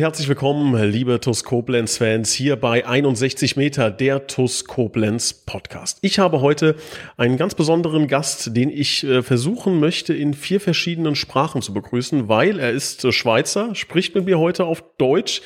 [0.00, 5.98] Herzlich willkommen, liebe TUS Koblenz-Fans, hier bei 61 Meter, der TUS Koblenz Podcast.
[6.00, 6.76] Ich habe heute
[7.18, 12.30] einen ganz besonderen Gast, den ich äh, versuchen möchte, in vier verschiedenen Sprachen zu begrüßen,
[12.30, 15.42] weil er ist äh, Schweizer, spricht mit mir heute auf Deutsch,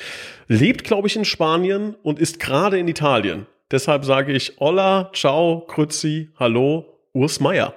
[0.47, 3.47] lebt, glaube ich, in Spanien und ist gerade in Italien.
[3.71, 7.73] Deshalb sage ich Hola, ciao, grüezi, hallo, Urs Meier.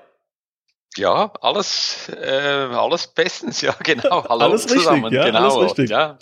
[0.98, 4.24] Ja, alles, äh, alles bestens, ja, genau.
[4.28, 5.58] Hallo alles zusammen, richtig, ja, genau.
[5.58, 5.90] Alles richtig.
[5.90, 6.18] Ja,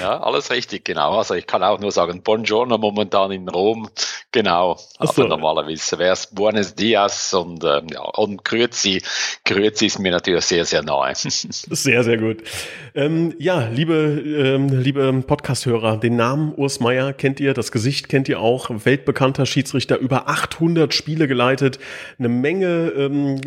[0.00, 1.18] ja, alles richtig, genau.
[1.18, 3.90] Also ich kann auch nur sagen, Buongiorno momentan in Rom,
[4.32, 4.78] genau.
[4.98, 5.28] Also so.
[5.28, 9.02] normalerweise wäre es Buenos Dias und, ähm, ja, und Grüezi.
[9.44, 11.12] Grüezi ist mir natürlich sehr, sehr nahe.
[11.20, 12.38] Sehr, sehr gut.
[12.94, 18.28] Ähm, ja, liebe, ähm, liebe Podcast-Hörer, den Namen Urs Meier kennt ihr, das Gesicht kennt
[18.28, 21.78] ihr auch, weltbekannter Schiedsrichter, über 800 Spiele geleitet,
[22.18, 23.40] eine Menge ähm,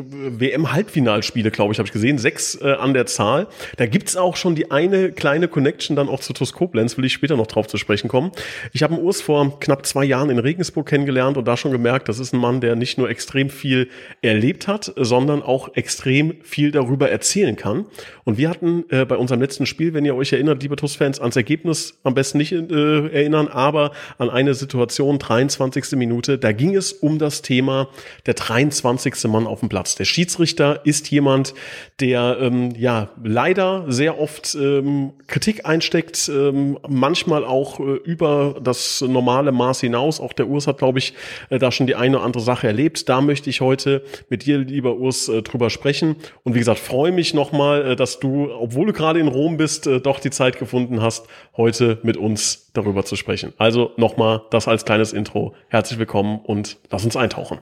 [0.44, 3.47] WM-Halbfinalspiele, glaube ich, habe ich gesehen, sechs äh, an der Zahl.
[3.77, 7.13] Da gibt's auch schon die eine kleine Connection dann auch zu TuS Koblenz, will ich
[7.13, 8.31] später noch drauf zu sprechen kommen.
[8.73, 12.19] Ich habe Urs vor knapp zwei Jahren in Regensburg kennengelernt und da schon gemerkt, das
[12.19, 13.89] ist ein Mann, der nicht nur extrem viel
[14.21, 17.86] erlebt hat, sondern auch extrem viel darüber erzählen kann.
[18.25, 21.38] Und wir hatten äh, bei unserem letzten Spiel, wenn ihr euch erinnert, liebe TuS-Fans, ans
[21.38, 25.94] Ergebnis am besten nicht äh, erinnern, aber an eine Situation, 23.
[25.94, 27.88] Minute, da ging es um das Thema
[28.25, 29.23] der 23.
[29.25, 29.95] Mann auf dem Platz.
[29.95, 31.53] Der Schiedsrichter Schiedsrichter ist jemand,
[32.00, 39.02] der ähm, ja leider sehr oft ähm, Kritik einsteckt, ähm, manchmal auch äh, über das
[39.02, 40.20] normale Maß hinaus.
[40.20, 41.14] Auch der Urs hat, glaube ich,
[41.50, 43.09] äh, da schon die eine oder andere Sache erlebt.
[43.09, 46.16] Da möchte ich heute mit dir, lieber Urs, äh, drüber sprechen.
[46.44, 49.86] Und wie gesagt, freue mich nochmal, äh, dass du, obwohl du gerade in Rom bist,
[49.86, 53.54] äh, doch die Zeit gefunden hast, heute mit uns darüber zu sprechen.
[53.60, 55.54] Also nochmal das als kleines Intro.
[55.67, 57.60] Herzlich willkommen und lass uns eintauchen.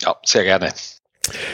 [0.00, 0.72] Ja, sehr gerne.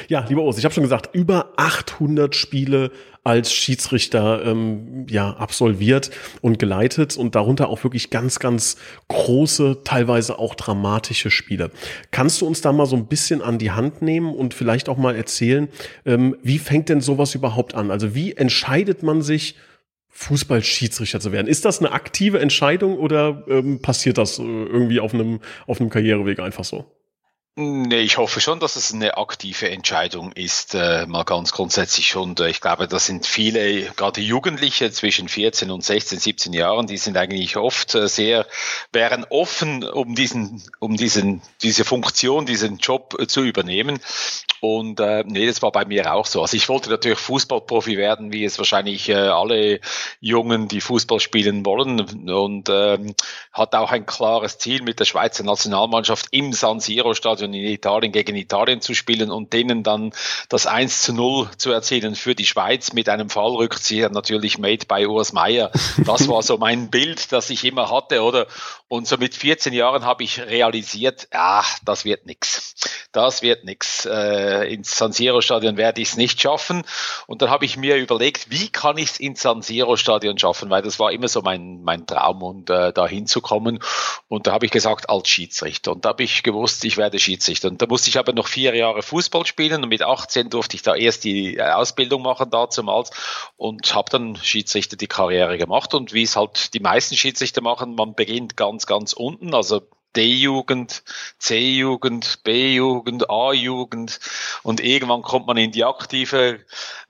[0.08, 2.90] Ja, lieber Urs, ich habe schon gesagt, über 800 Spiele
[3.24, 6.10] als Schiedsrichter ähm, ja absolviert
[6.42, 8.76] und geleitet und darunter auch wirklich ganz, ganz
[9.08, 11.70] große, teilweise auch dramatische Spiele.
[12.10, 14.98] Kannst du uns da mal so ein bisschen an die Hand nehmen und vielleicht auch
[14.98, 15.68] mal erzählen,
[16.04, 17.90] ähm, wie fängt denn sowas überhaupt an?
[17.90, 19.56] Also wie entscheidet man sich,
[20.16, 21.48] Fußballschiedsrichter zu werden?
[21.48, 25.90] Ist das eine aktive Entscheidung oder ähm, passiert das äh, irgendwie auf einem, auf einem
[25.90, 26.84] Karriereweg einfach so?
[27.56, 32.16] Nee, ich hoffe schon, dass es eine aktive Entscheidung ist, äh, mal ganz grundsätzlich.
[32.16, 36.88] Und äh, ich glaube, das sind viele, gerade Jugendliche zwischen 14 und 16, 17 Jahren,
[36.88, 38.48] die sind eigentlich oft äh, sehr,
[38.90, 44.00] wären offen, um diesen, um diesen, diese Funktion, diesen Job äh, zu übernehmen.
[44.64, 46.40] Und äh, nee, das war bei mir auch so.
[46.40, 49.78] Also ich wollte natürlich Fußballprofi werden, wie es wahrscheinlich äh, alle
[50.20, 52.00] Jungen, die Fußball spielen wollen.
[52.30, 53.14] Und ähm,
[53.52, 58.10] hat auch ein klares Ziel mit der Schweizer Nationalmannschaft im San Siro Stadion in Italien
[58.10, 60.14] gegen Italien zu spielen und denen dann
[60.48, 65.04] das 1 zu 0 zu erzielen für die Schweiz mit einem Fallrückzieher natürlich made by
[65.04, 65.72] Urs Meier.
[66.06, 68.46] Das war so mein Bild, das ich immer hatte, oder?
[68.88, 72.74] Und so mit 14 Jahren habe ich realisiert, ja, das wird nix.
[73.12, 74.06] Das wird nix.
[74.06, 76.84] Äh, ins San Siro Stadion werde ich es nicht schaffen.
[77.26, 80.70] Und dann habe ich mir überlegt, wie kann ich es ins San Siro Stadion schaffen,
[80.70, 83.80] weil das war immer so mein, mein Traum und äh, da hinzukommen.
[84.28, 85.92] Und da habe ich gesagt, als Schiedsrichter.
[85.92, 87.68] Und da habe ich gewusst, ich werde Schiedsrichter.
[87.68, 90.82] Und da musste ich aber noch vier Jahre Fußball spielen und mit 18 durfte ich
[90.82, 93.10] da erst die äh, Ausbildung machen damals
[93.56, 95.94] und habe dann Schiedsrichter die Karriere gemacht.
[95.94, 99.82] Und wie es halt die meisten Schiedsrichter machen, man beginnt ganz, ganz unten, also
[100.16, 101.02] D-Jugend,
[101.38, 104.20] C-Jugend, B-Jugend, A-Jugend.
[104.62, 106.60] Und irgendwann kommt man in die aktive,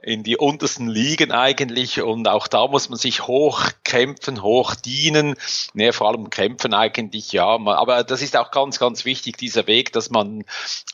[0.02, 2.00] in die untersten Ligen eigentlich.
[2.02, 5.36] Und auch da muss man sich hochkämpfen, hochdienen,
[5.72, 9.92] ne, vor allem kämpfen eigentlich, ja, aber das ist auch ganz, ganz wichtig, dieser Weg,
[9.92, 10.44] dass man,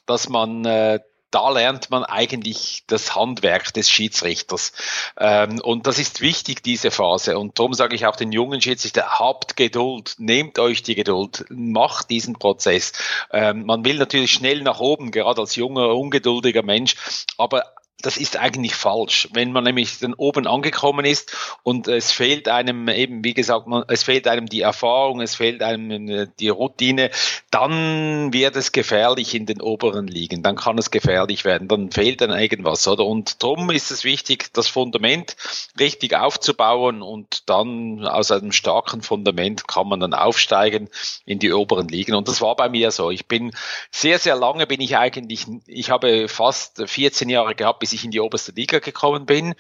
[0.07, 1.01] dass man äh,
[1.31, 4.73] da lernt man eigentlich das Handwerk des Schiedsrichters.
[5.19, 7.39] Ähm, und das ist wichtig, diese Phase.
[7.39, 12.11] Und darum sage ich auch den jungen Schiedsrichter, habt Geduld, nehmt euch die Geduld, macht
[12.11, 12.93] diesen Prozess.
[13.33, 16.97] Ähm, man will natürlich schnell nach oben, gerade als junger, ungeduldiger Mensch,
[17.39, 17.65] aber
[18.03, 19.29] das ist eigentlich falsch.
[19.33, 23.85] Wenn man nämlich dann oben angekommen ist und es fehlt einem eben, wie gesagt, man,
[23.89, 27.11] es fehlt einem die Erfahrung, es fehlt einem äh, die Routine,
[27.51, 30.43] dann wird es gefährlich in den oberen Ligen.
[30.43, 31.69] Dann kann es gefährlich werden.
[31.69, 33.05] Dann fehlt dann irgendwas, oder?
[33.05, 35.37] Und darum ist es wichtig, das Fundament
[35.79, 40.89] richtig aufzubauen und dann aus einem starken Fundament kann man dann aufsteigen
[41.27, 42.15] in die oberen Ligen.
[42.15, 43.11] Und das war bei mir so.
[43.11, 43.53] Ich bin
[43.91, 48.11] sehr, sehr lange bin ich eigentlich, ich habe fast 14 Jahre gehabt, bis ich in
[48.11, 49.55] die oberste Liga gekommen bin,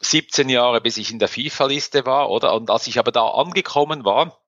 [0.00, 2.54] 17 Jahre, bis ich in der FIFA-Liste war, oder?
[2.54, 4.38] Und als ich aber da angekommen war,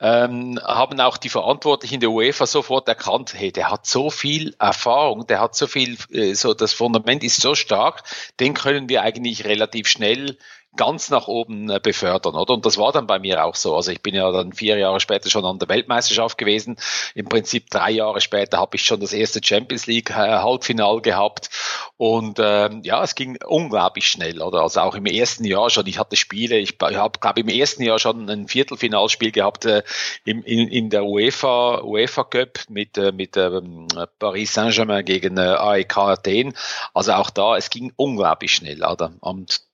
[0.00, 5.26] ähm, haben auch die Verantwortlichen der UEFA sofort erkannt, hey, der hat so viel Erfahrung,
[5.26, 8.02] der hat so viel, äh, so das Fundament ist so stark,
[8.40, 10.38] den können wir eigentlich relativ schnell
[10.78, 12.54] ganz nach oben äh, befördern, oder?
[12.54, 13.76] Und das war dann bei mir auch so.
[13.76, 16.76] Also ich bin ja dann vier Jahre später schon an der Weltmeisterschaft gewesen.
[17.14, 21.50] Im Prinzip drei Jahre später habe ich schon das erste Champions League äh, Halbfinal gehabt.
[21.98, 24.62] Und ähm, ja, es ging unglaublich schnell, oder?
[24.62, 25.86] Also auch im ersten Jahr schon.
[25.88, 26.56] Ich hatte Spiele.
[26.58, 29.82] Ich habe, glaube im ersten Jahr schon ein Viertelfinalspiel gehabt äh,
[30.24, 33.88] im, in, in der UEFA UEFA Cup mit äh, mit ähm,
[34.20, 36.54] Paris Saint-Germain gegen äh, AEK Athen.
[36.94, 39.12] Also auch da, es ging unglaublich schnell, oder?
[39.20, 39.67] Und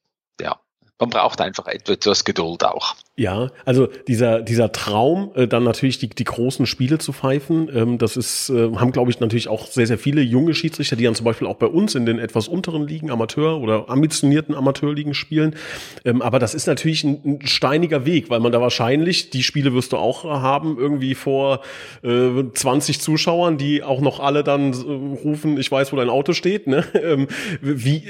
[1.01, 2.95] man braucht einfach etwas Geduld auch.
[3.17, 7.99] Ja, also dieser, dieser Traum, äh, dann natürlich die, die großen Spiele zu pfeifen, ähm,
[7.99, 11.15] das ist, äh, haben, glaube ich, natürlich auch sehr, sehr viele junge Schiedsrichter, die dann
[11.15, 15.57] zum Beispiel auch bei uns in den etwas unteren Ligen, Amateur- oder ambitionierten Amateurligen spielen.
[16.05, 19.75] Ähm, aber das ist natürlich ein, ein, steiniger Weg, weil man da wahrscheinlich, die Spiele
[19.75, 21.61] wirst du auch haben, irgendwie vor
[22.03, 26.33] äh, 20 Zuschauern, die auch noch alle dann äh, rufen, ich weiß, wo dein Auto
[26.33, 26.67] steht.
[26.67, 26.85] Ne?
[27.05, 27.29] Ähm,
[27.61, 28.03] wie,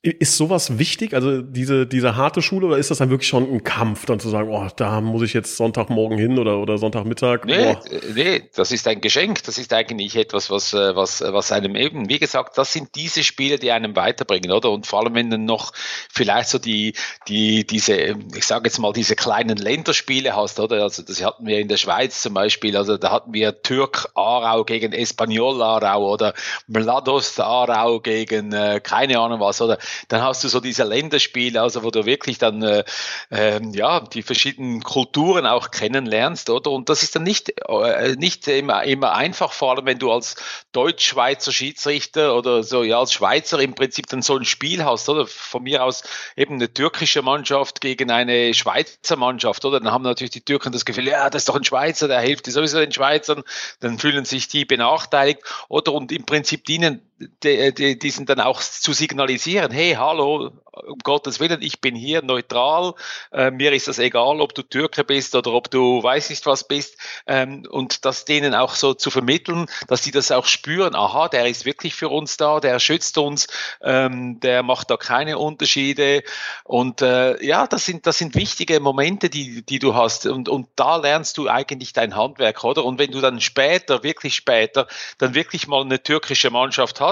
[0.00, 3.64] ist sowas wichtig, also diese, diese harte Schule, oder ist das dann wirklich schon ein
[3.64, 7.44] Kampf, dann zu sagen, oh, da muss ich jetzt Sonntagmorgen hin oder, oder Sonntagmittag?
[7.44, 7.96] Nee, oh.
[8.14, 12.08] nee, das ist ein Geschenk, das ist eigentlich etwas, was, äh, was, was einem eben,
[12.08, 14.70] wie gesagt, das sind diese Spiele, die einem weiterbringen, oder?
[14.70, 15.72] Und vor allem, wenn du noch
[16.12, 16.94] vielleicht so die,
[17.26, 17.96] die, diese,
[18.36, 20.84] ich sage jetzt mal, diese kleinen Länderspiele hast, oder?
[20.84, 24.64] Also das hatten wir in der Schweiz zum Beispiel, also da hatten wir Türk Aarau
[24.64, 26.34] gegen Espanyol Aarau oder
[26.68, 29.76] Mladost Aarau gegen äh, keine Ahnung was, oder?
[30.08, 32.84] Dann hast du so diese Länderspiele, also wo du wirklich dann äh,
[33.30, 36.70] äh, ja die verschiedenen Kulturen auch kennenlernst, oder?
[36.70, 40.36] Und das ist dann nicht äh, nicht immer immer einfach, vor allem wenn du als
[40.72, 45.26] Deutsch-Schweizer Schiedsrichter oder so ja als Schweizer im Prinzip dann so ein Spiel hast, oder?
[45.26, 46.02] Von mir aus
[46.36, 49.80] eben eine türkische Mannschaft gegen eine Schweizer Mannschaft, oder?
[49.80, 52.46] Dann haben natürlich die Türken das Gefühl, ja, das ist doch ein Schweizer, der hilft
[52.46, 53.42] sowieso den Schweizern,
[53.80, 55.92] dann fühlen sich die benachteiligt, oder?
[55.92, 61.40] Und im Prinzip dienen die, die, diesen dann auch zu signalisieren, hey, hallo, um Gottes
[61.40, 62.94] Willen, ich bin hier neutral,
[63.32, 66.68] äh, mir ist das egal, ob du Türke bist oder ob du weiß nicht was
[66.68, 71.28] bist ähm, und das denen auch so zu vermitteln, dass sie das auch spüren, aha,
[71.28, 73.48] der ist wirklich für uns da, der schützt uns,
[73.82, 76.22] ähm, der macht da keine Unterschiede
[76.64, 80.68] und äh, ja, das sind, das sind wichtige Momente, die, die du hast und, und
[80.76, 82.84] da lernst du eigentlich dein Handwerk, oder?
[82.84, 84.86] Und wenn du dann später, wirklich später,
[85.18, 87.07] dann wirklich mal eine türkische Mannschaft hast,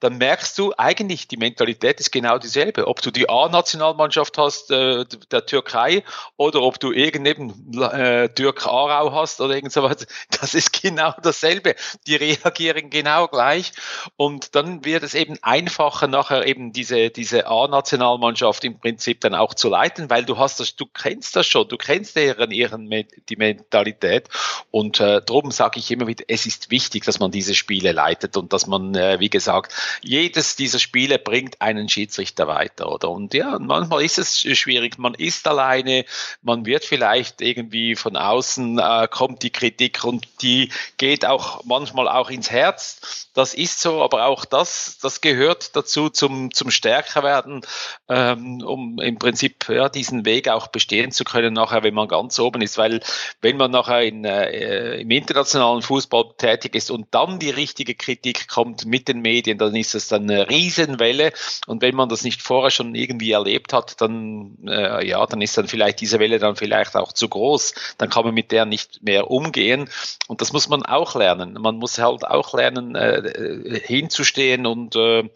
[0.00, 5.04] dann merkst du eigentlich, die Mentalität ist genau dieselbe, ob du die A-Nationalmannschaft hast, äh,
[5.30, 6.02] der Türkei,
[6.36, 10.06] oder ob du irgendeinen äh, Türk Aarau hast oder irgend sowas,
[10.40, 11.74] das ist genau dasselbe.
[12.06, 13.72] Die reagieren genau gleich.
[14.16, 19.54] Und dann wird es eben einfacher, nachher eben diese, diese A-Nationalmannschaft im Prinzip dann auch
[19.54, 22.88] zu leiten, weil du hast das, du kennst das schon, du kennst deren, ihren,
[23.28, 24.28] die Mentalität.
[24.70, 28.36] Und äh, darum sage ich immer wieder, es ist wichtig, dass man diese Spiele leitet
[28.36, 29.72] und dass man, äh, wie gesagt,
[30.02, 33.10] jedes dieser Spiele bringt einen Schiedsrichter weiter oder?
[33.10, 34.98] Und ja, manchmal ist es schwierig.
[34.98, 36.04] Man ist alleine,
[36.42, 42.08] man wird vielleicht irgendwie von außen äh, kommt die Kritik und die geht auch manchmal
[42.08, 43.28] auch ins Herz.
[43.34, 47.62] Das ist so, aber auch das, das gehört dazu zum, zum Stärkerwerden,
[48.08, 52.38] ähm, um im Prinzip ja, diesen Weg auch bestehen zu können, nachher, wenn man ganz
[52.38, 52.78] oben ist.
[52.78, 53.00] Weil
[53.40, 58.48] wenn man nachher in, äh, im internationalen Fußball tätig ist und dann die richtige Kritik
[58.48, 61.32] kommt mit den Medien, dann ist es dann eine Riesenwelle.
[61.66, 65.56] Und wenn man das nicht vorher schon irgendwie erlebt hat, dann, äh, ja, dann ist
[65.56, 67.74] dann vielleicht diese Welle dann vielleicht auch zu groß.
[67.98, 69.88] Dann kann man mit der nicht mehr umgehen.
[70.28, 71.54] Und das muss man auch lernen.
[71.60, 75.28] Man muss halt auch lernen, äh, hinzustehen und äh,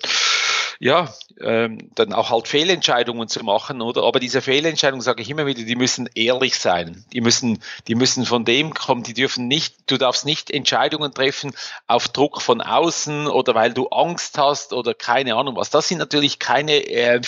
[0.78, 4.04] ja, ähm, dann auch halt Fehlentscheidungen zu machen, oder?
[4.04, 7.04] Aber diese Fehlentscheidungen, sage ich immer wieder, die müssen ehrlich sein.
[7.12, 11.52] Die müssen, die müssen von dem kommen, die dürfen nicht, du darfst nicht Entscheidungen treffen
[11.86, 15.70] auf Druck von außen oder weil du Angst hast oder keine Ahnung was.
[15.70, 17.20] Das sind natürlich keine äh,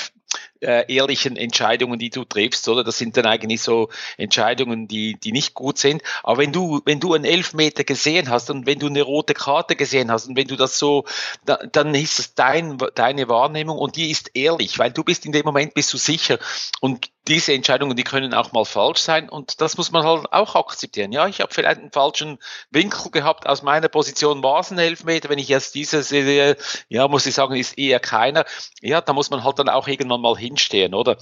[0.60, 2.84] äh, ehrlichen Entscheidungen, die du triffst, oder?
[2.84, 6.02] Das sind dann eigentlich so Entscheidungen, die, die nicht gut sind.
[6.22, 9.76] Aber wenn du, wenn du einen Elfmeter gesehen hast und wenn du eine rote Karte
[9.76, 11.04] gesehen hast und wenn du das so,
[11.44, 15.32] da, dann ist es dein, deine Wahrnehmung und die ist ehrlich, weil du bist in
[15.32, 16.38] dem Moment bist du sicher
[16.80, 20.54] und diese Entscheidungen, die können auch mal falsch sein und das muss man halt auch
[20.54, 21.12] akzeptieren.
[21.12, 22.38] Ja, ich habe vielleicht einen falschen
[22.70, 23.48] Winkel gehabt.
[23.48, 25.28] Aus meiner Position war es ein Elfmeter.
[25.28, 26.56] Wenn ich jetzt diese sehe,
[26.88, 28.44] ja, muss ich sagen, ist eher keiner.
[28.80, 31.18] Ja, da muss man halt dann auch irgendwann mal hinstehen, oder?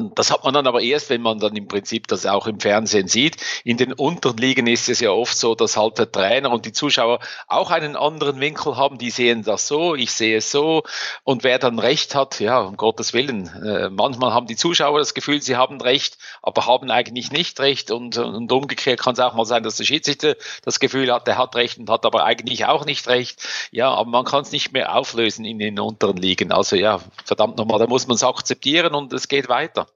[0.00, 2.58] Und das hat man dann aber erst, wenn man dann im Prinzip das auch im
[2.58, 3.36] Fernsehen sieht.
[3.64, 6.72] In den unteren Ligen ist es ja oft so, dass halt der Trainer und die
[6.72, 8.96] Zuschauer auch einen anderen Winkel haben.
[8.96, 10.82] Die sehen das so, ich sehe es so.
[11.22, 13.48] Und wer dann Recht hat, ja, um Gottes Willen.
[13.62, 17.90] Äh, manchmal haben die Zuschauer das Gefühl, sie haben Recht, aber haben eigentlich nicht Recht.
[17.90, 21.36] Und, und umgekehrt kann es auch mal sein, dass der Schiedsrichter das Gefühl hat, er
[21.36, 23.46] hat Recht und hat aber eigentlich auch nicht Recht.
[23.70, 26.52] Ja, aber man kann es nicht mehr auflösen in den unteren Ligen.
[26.52, 29.86] Also ja, verdammt nochmal, da muss man es akzeptieren und es geht weiter.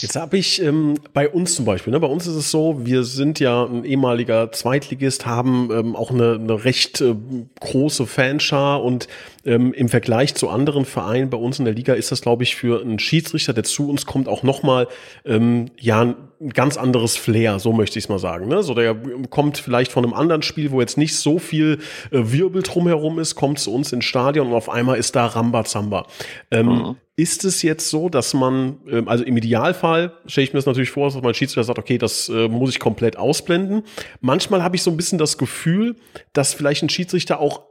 [0.00, 3.04] Jetzt habe ich ähm, bei uns zum Beispiel, ne, bei uns ist es so, wir
[3.04, 7.14] sind ja ein ehemaliger Zweitligist, haben ähm, auch eine, eine recht äh,
[7.60, 9.06] große Fanschar und
[9.44, 12.56] ähm, im Vergleich zu anderen Vereinen bei uns in der Liga ist das, glaube ich,
[12.56, 14.88] für einen Schiedsrichter, der zu uns kommt, auch nochmal
[15.24, 18.48] ähm, ja ein ganz anderes Flair, so möchte ich es mal sagen.
[18.48, 18.62] Ne?
[18.62, 18.96] So der
[19.30, 21.78] kommt vielleicht von einem anderen Spiel, wo jetzt nicht so viel
[22.10, 26.06] äh, Wirbel drumherum ist, kommt zu uns ins Stadion und auf einmal ist da Rambazamba.
[26.50, 26.96] Ähm, mhm.
[27.16, 30.90] Ist es jetzt so, dass man, ähm, also im Idealfall stelle ich mir das natürlich
[30.90, 33.82] vor, dass mein Schiedsrichter sagt, okay, das äh, muss ich komplett ausblenden.
[34.20, 35.96] Manchmal habe ich so ein bisschen das Gefühl,
[36.32, 37.62] dass vielleicht ein Schiedsrichter auch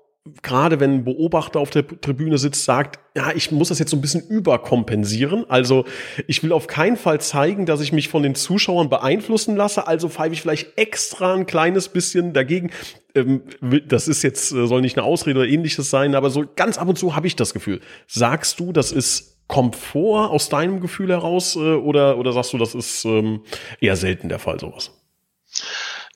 [0.41, 3.97] gerade wenn ein Beobachter auf der Tribüne sitzt, sagt, ja, ich muss das jetzt so
[3.97, 5.49] ein bisschen überkompensieren.
[5.49, 5.85] Also
[6.27, 9.87] ich will auf keinen Fall zeigen, dass ich mich von den Zuschauern beeinflussen lasse.
[9.87, 12.71] Also pfeife ich vielleicht extra ein kleines bisschen dagegen.
[13.15, 13.41] Ähm,
[13.87, 16.87] das ist jetzt, äh, soll nicht eine Ausrede oder ähnliches sein, aber so ganz ab
[16.87, 17.81] und zu habe ich das Gefühl.
[18.07, 22.75] Sagst du, das ist Komfort aus deinem Gefühl heraus äh, oder, oder sagst du, das
[22.75, 23.41] ist ähm,
[23.79, 24.91] eher selten der Fall, sowas?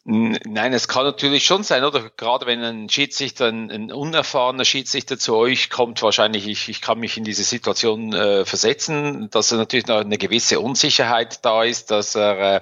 [0.03, 2.09] Nein, es kann natürlich schon sein, oder?
[2.17, 6.97] Gerade wenn ein Schiedsrichter, ein, ein unerfahrener Schiedsrichter zu euch kommt, wahrscheinlich, ich, ich kann
[6.99, 11.91] mich in diese Situation äh, versetzen, dass er natürlich noch eine gewisse Unsicherheit da ist,
[11.91, 12.61] dass er, äh,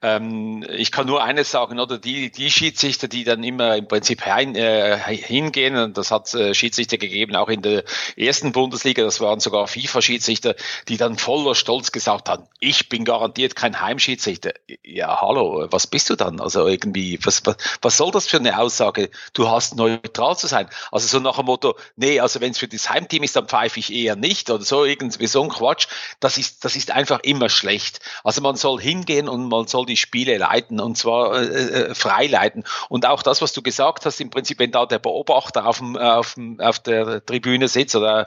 [0.00, 1.98] ähm, ich kann nur eines sagen, oder?
[1.98, 6.54] Die, die Schiedsrichter, die dann immer im Prinzip ein, äh, hingehen, und das hat äh,
[6.54, 7.84] Schiedsrichter gegeben, auch in der
[8.16, 10.54] ersten Bundesliga, das waren sogar FIFA-Schiedsrichter,
[10.88, 14.54] die dann voller Stolz gesagt haben, ich bin garantiert kein Heimschiedsrichter.
[14.82, 16.40] Ja, hallo, was bist du dann?
[16.40, 19.10] Also, irgendwie, was, was, was soll das für eine Aussage?
[19.32, 20.68] Du hast neutral zu sein.
[20.92, 23.80] Also so nach dem Motto, nee, also wenn es für das Heimteam ist, dann pfeife
[23.80, 25.88] ich eher nicht oder so, irgendwie so ein Quatsch.
[26.20, 28.00] Das ist, das ist einfach immer schlecht.
[28.24, 32.26] Also man soll hingehen und man soll die Spiele leiten und zwar äh, äh, frei
[32.26, 32.64] leiten.
[32.88, 35.96] Und auch das, was du gesagt hast, im Prinzip, wenn da der Beobachter auf, dem,
[35.96, 38.26] auf, dem, auf der Tribüne sitzt oder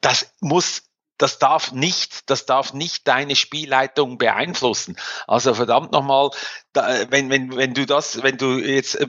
[0.00, 0.87] das muss
[1.18, 4.96] das darf nicht, das darf nicht deine Spielleitung beeinflussen.
[5.26, 6.30] Also verdammt nochmal,
[6.72, 9.08] da, wenn, wenn, wenn du das, wenn du jetzt äh,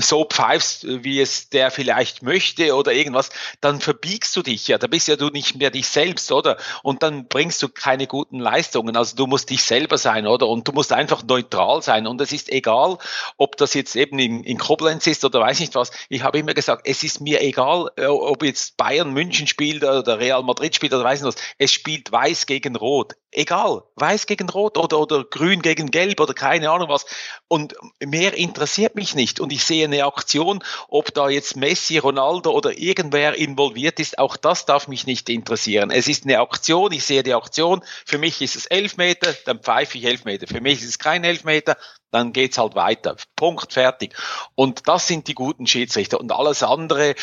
[0.00, 4.78] so pfeifst, wie es der vielleicht möchte oder irgendwas, dann verbiegst du dich ja.
[4.78, 6.56] Da bist ja du nicht mehr dich selbst, oder?
[6.82, 8.96] Und dann bringst du keine guten Leistungen.
[8.96, 10.48] Also du musst dich selber sein, oder?
[10.48, 12.06] Und du musst einfach neutral sein.
[12.06, 12.98] Und es ist egal,
[13.36, 15.92] ob das jetzt eben in, in Koblenz ist oder weiß nicht was.
[16.08, 20.18] Ich habe immer gesagt, es ist mir egal, äh, ob jetzt Bayern München spielt oder
[20.18, 21.42] Real Madrid spielt oder weiß nicht was.
[21.58, 23.14] Es spielt weiß gegen rot.
[23.32, 23.82] Egal.
[23.94, 27.06] Weiß gegen rot oder, oder grün gegen gelb oder keine Ahnung was.
[27.48, 27.74] Und
[28.04, 29.38] mehr interessiert mich nicht.
[29.38, 34.36] Und ich sehe eine Aktion, ob da jetzt Messi, Ronaldo oder irgendwer involviert ist, auch
[34.36, 35.90] das darf mich nicht interessieren.
[35.90, 37.82] Es ist eine Aktion, ich sehe die Aktion.
[38.04, 40.46] Für mich ist es Elfmeter, dann pfeife ich Elfmeter.
[40.46, 41.76] Für mich ist es kein Elfmeter,
[42.10, 43.16] dann geht's halt weiter.
[43.36, 44.14] Punkt, fertig.
[44.54, 46.20] Und das sind die guten Schiedsrichter.
[46.20, 47.14] Und alles andere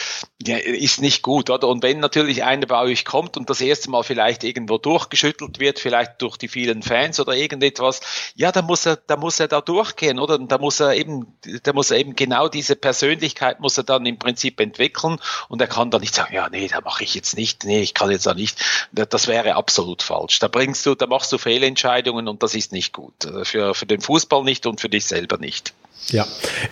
[0.46, 1.68] ja, ist nicht gut, oder?
[1.68, 5.80] Und wenn natürlich einer bei euch kommt und das erste Mal vielleicht irgendwo durchgeschüttelt wird,
[5.80, 8.02] vielleicht durch die vielen Fans oder irgendetwas,
[8.36, 10.36] ja, dann muss er, da muss er da durchgehen, oder?
[10.36, 14.06] Und da muss er eben, da muss er eben genau diese Persönlichkeit muss er dann
[14.06, 17.36] im Prinzip entwickeln und er kann dann nicht sagen, ja, nee, da mache ich jetzt
[17.36, 18.58] nicht, nee, ich kann jetzt da nicht.
[18.92, 20.40] Das wäre absolut falsch.
[20.40, 23.14] Da bringst du, da machst du Fehlentscheidungen und das ist nicht gut.
[23.44, 25.74] Für, für den Fußball nicht und und für dich selber nicht.
[26.10, 26.26] Ja,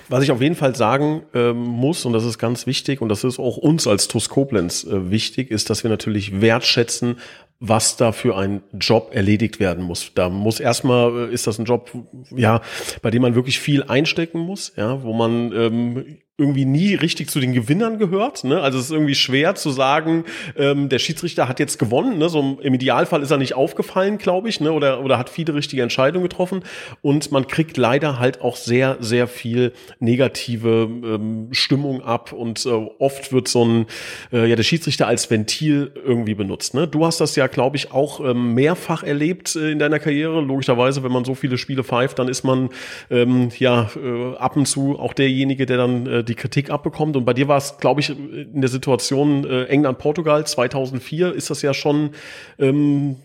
[0.08, 3.24] was ich auf jeden Fall sagen ähm, muss, und das ist ganz wichtig, und das
[3.24, 7.18] ist auch uns als TUS Koblenz äh, wichtig, ist, dass wir natürlich wertschätzen,
[7.60, 10.12] was da für ein Job erledigt werden muss.
[10.14, 11.92] Da muss erstmal, äh, ist das ein Job,
[12.32, 12.62] ja,
[13.02, 17.40] bei dem man wirklich viel einstecken muss, ja, wo man ähm, irgendwie nie richtig zu
[17.40, 18.44] den Gewinnern gehört.
[18.44, 18.60] Ne?
[18.60, 20.26] Also es ist irgendwie schwer zu sagen,
[20.58, 22.18] ähm, der Schiedsrichter hat jetzt gewonnen.
[22.18, 22.28] Ne?
[22.28, 24.74] So im Idealfall ist er nicht aufgefallen, glaube ich, ne?
[24.74, 26.64] oder, oder hat viele richtige Entscheidungen getroffen.
[27.02, 32.34] Und man kriegt leider halt auch sehr, sehr viel negative ähm, Stimmung ab.
[32.34, 33.86] Und äh, oft wird so ein,
[34.34, 36.74] äh, ja, der Schiedsrichter als Ventil irgendwie benutzt.
[36.74, 36.86] Ne?
[36.86, 40.42] Du hast das ja, glaube ich, auch ähm, mehrfach erlebt äh, in deiner Karriere.
[40.42, 42.72] Logischerweise, wenn man so viele Spiele pfeift, dann ist man
[43.10, 47.16] ähm, ja äh, ab und zu auch derjenige, der dann äh, die Kritik abbekommt.
[47.16, 51.62] Und bei dir war es, glaube ich, in der Situation äh, England-Portugal 2004 ist das
[51.62, 52.12] ja schon
[52.60, 53.18] ähm,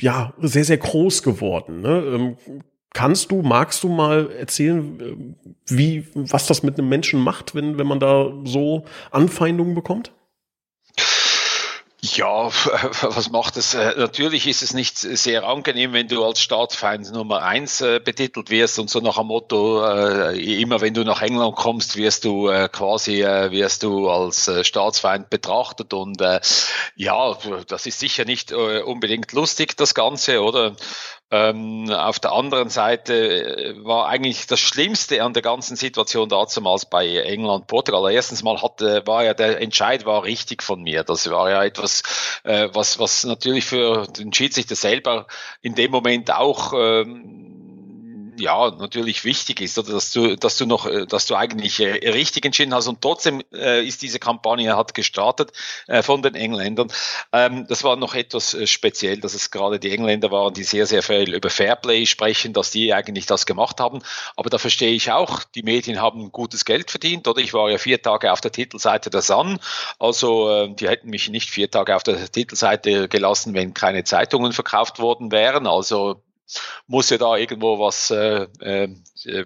[0.00, 1.80] ja sehr, sehr groß geworden.
[1.80, 2.02] Ne?
[2.06, 2.36] Ähm,
[2.92, 5.16] kannst du, magst du mal erzählen, äh,
[5.66, 10.12] wie, was das mit einem Menschen macht, wenn, wenn man da so Anfeindungen bekommt?
[12.02, 12.46] Ja,
[13.02, 13.74] was macht es?
[13.74, 18.48] Äh, natürlich ist es nicht sehr angenehm, wenn du als Staatsfeind Nummer eins äh, betitelt
[18.48, 22.46] wirst und so nach dem Motto, äh, immer wenn du nach England kommst, wirst du
[22.72, 26.20] quasi, wirst du als Staatsfeind betrachtet und
[26.96, 30.74] ja, das ist sicher nicht unbedingt lustig, das Ganze, oder?
[31.32, 36.86] Ähm, auf der anderen Seite äh, war eigentlich das Schlimmste an der ganzen Situation damals
[36.86, 38.12] bei England, Portugal.
[38.12, 41.04] Erstens mal hatte, war ja der Entscheid war richtig von mir.
[41.04, 42.02] Das war ja etwas,
[42.42, 45.26] äh, was, was natürlich für den Schiedsrichter selber
[45.62, 47.49] in dem Moment auch ähm,
[48.40, 52.10] ja natürlich wichtig ist, oder dass du, dass du noch, äh, dass du eigentlich äh,
[52.10, 55.52] richtig entschieden hast und trotzdem äh, ist diese Kampagne hat gestartet
[55.86, 56.88] äh, von den Engländern.
[57.32, 60.86] Ähm, das war noch etwas äh, speziell, dass es gerade die Engländer waren, die sehr
[60.86, 64.02] sehr viel über Fairplay sprechen, dass die eigentlich das gemacht haben.
[64.36, 67.78] Aber da verstehe ich auch, die Medien haben gutes Geld verdient, oder ich war ja
[67.78, 69.58] vier Tage auf der Titelseite der Sun,
[69.98, 74.52] also äh, die hätten mich nicht vier Tage auf der Titelseite gelassen, wenn keine Zeitungen
[74.52, 75.66] verkauft worden wären.
[75.66, 76.22] Also
[76.86, 78.88] muss ja da irgendwo was äh, äh,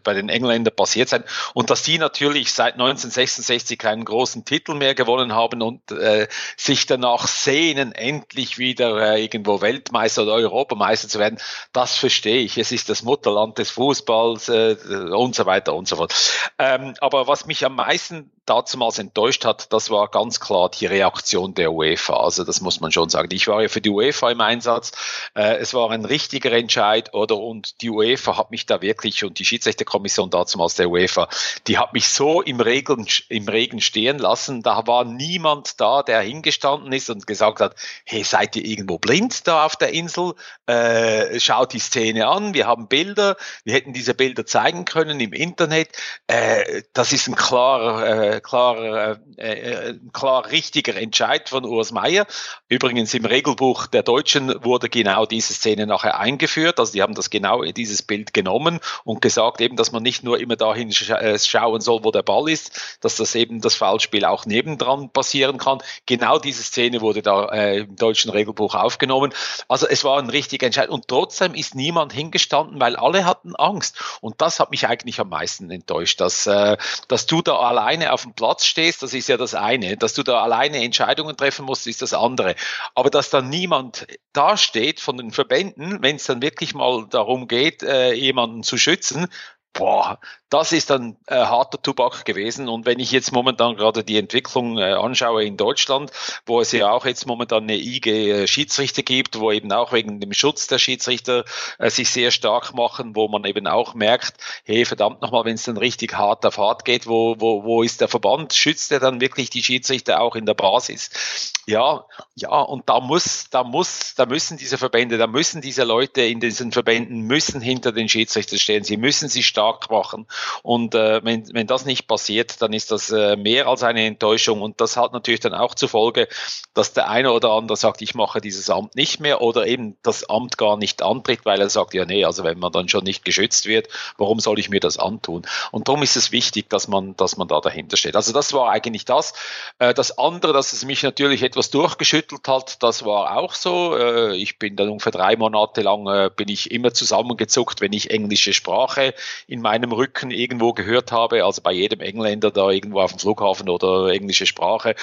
[0.02, 1.24] bei den Engländern passiert sein.
[1.54, 6.86] Und dass die natürlich seit 1966 keinen großen Titel mehr gewonnen haben und äh, sich
[6.86, 11.38] danach sehnen, endlich wieder äh, irgendwo Weltmeister oder Europameister zu werden,
[11.72, 12.58] das verstehe ich.
[12.58, 14.76] Es ist das Mutterland des Fußballs äh,
[15.14, 16.14] und so weiter und so fort.
[16.58, 21.54] Ähm, aber was mich am meisten damals enttäuscht hat, das war ganz klar die Reaktion
[21.54, 22.16] der UEFA.
[22.16, 23.28] Also das muss man schon sagen.
[23.32, 24.92] Ich war ja für die UEFA im Einsatz.
[25.34, 27.38] Äh, es war ein richtiger Entscheid, oder?
[27.38, 31.28] Und die UEFA hat mich da wirklich und die Schiedsrichterkommission damals der UEFA,
[31.66, 34.62] die hat mich so im Regen, im Regen stehen lassen.
[34.62, 39.46] Da war niemand da, der hingestanden ist und gesagt hat, hey, seid ihr irgendwo blind
[39.46, 40.34] da auf der Insel?
[40.66, 42.54] Äh, schaut die Szene an.
[42.54, 43.36] Wir haben Bilder.
[43.64, 45.88] Wir hätten diese Bilder zeigen können im Internet.
[46.26, 52.26] Äh, das ist ein klarer, äh, klarer, äh, äh, klar richtiger Entscheid von Urs Meier.
[52.68, 56.78] Übrigens im Regelbuch der Deutschen wurde genau diese Szene nachher eingeführt.
[56.78, 60.38] Also die haben das genau dieses Bild genommen und gesagt eben, dass man nicht nur
[60.38, 64.46] immer dahin äh, schauen soll, wo der Ball ist, dass das eben das Foulspiel auch
[64.46, 65.78] nebendran passieren kann.
[66.06, 69.32] Genau diese Szene wurde da äh, im deutschen Regelbuch aufgenommen.
[69.68, 74.00] Also es war ein richtiger Entscheid und trotzdem ist niemand hingestanden, weil alle hatten Angst
[74.20, 76.76] und das hat mich eigentlich am meisten enttäuscht, dass, äh,
[77.08, 80.22] dass du da alleine auf dem Platz stehst, das ist ja das eine, dass du
[80.22, 82.54] da alleine Entscheidungen treffen musst, ist das andere.
[82.94, 87.82] Aber dass dann niemand dasteht von den Verbänden, wenn es dann wirklich mal darum geht,
[87.82, 89.28] äh, jemanden zu schützen,
[89.74, 90.16] boah,
[90.54, 92.68] das ist dann äh, harter Tubak gewesen.
[92.68, 96.12] Und wenn ich jetzt momentan gerade die Entwicklung äh, anschaue in Deutschland,
[96.46, 100.20] wo es ja auch jetzt momentan eine IG äh, Schiedsrichter gibt, wo eben auch wegen
[100.20, 101.44] dem Schutz der Schiedsrichter
[101.80, 105.64] äh, sich sehr stark machen, wo man eben auch merkt, hey, verdammt nochmal, wenn es
[105.64, 108.52] dann richtig hart auf hart geht, wo, wo, wo ist der Verband?
[108.54, 111.52] Schützt er dann wirklich die Schiedsrichter auch in der Basis?
[111.66, 116.20] Ja, ja, und da muss, da muss, da müssen diese Verbände, da müssen diese Leute
[116.20, 118.84] in diesen Verbänden müssen hinter den Schiedsrichter stehen.
[118.84, 120.26] Sie müssen sie stark machen.
[120.62, 124.62] Und äh, wenn, wenn das nicht passiert, dann ist das äh, mehr als eine Enttäuschung.
[124.62, 126.28] Und das hat natürlich dann auch zur Folge,
[126.74, 130.28] dass der eine oder andere sagt, ich mache dieses Amt nicht mehr oder eben das
[130.28, 133.24] Amt gar nicht antritt, weil er sagt, ja, nee, also wenn man dann schon nicht
[133.24, 135.42] geschützt wird, warum soll ich mir das antun?
[135.70, 138.16] Und darum ist es wichtig, dass man, dass man da dahinter steht.
[138.16, 139.34] Also das war eigentlich das.
[139.78, 143.96] Äh, das andere, dass es mich natürlich etwas durchgeschüttelt hat, das war auch so.
[143.96, 148.10] Äh, ich bin dann ungefähr drei Monate lang, äh, bin ich immer zusammengezuckt, wenn ich
[148.10, 149.14] englische Sprache
[149.46, 153.68] in meinem Rücken irgendwo gehört habe, also bei jedem Engländer da irgendwo auf dem Flughafen
[153.68, 154.94] oder englische Sprache,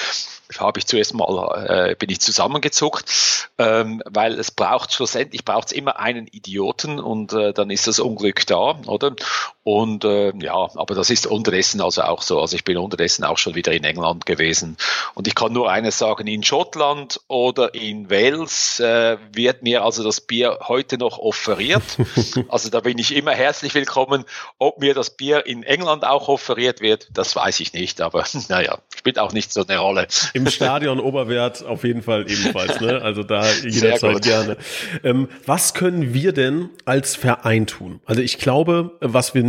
[0.59, 5.71] habe ich zuerst mal, äh, bin ich zusammengezuckt, ähm, weil es braucht, schlussendlich braucht es
[5.71, 9.15] immer einen Idioten und äh, dann ist das Unglück da, oder?
[9.63, 12.41] Und äh, ja, aber das ist unterdessen also auch so.
[12.41, 14.75] Also ich bin unterdessen auch schon wieder in England gewesen.
[15.13, 20.03] Und ich kann nur eines sagen, in Schottland oder in Wales äh, wird mir also
[20.03, 21.83] das Bier heute noch offeriert.
[22.47, 24.25] Also da bin ich immer herzlich willkommen.
[24.57, 28.23] Ob mir das das Bier in England auch offeriert wird, das weiß ich nicht, aber
[28.49, 30.07] naja, spielt auch nicht so eine Rolle.
[30.33, 33.01] Im Stadion Oberwert auf jeden Fall ebenfalls, ne?
[33.11, 34.57] Also da jederzeit gerne.
[35.03, 37.99] Ähm, was können wir denn als Verein tun?
[38.05, 39.43] Also ich glaube, was wir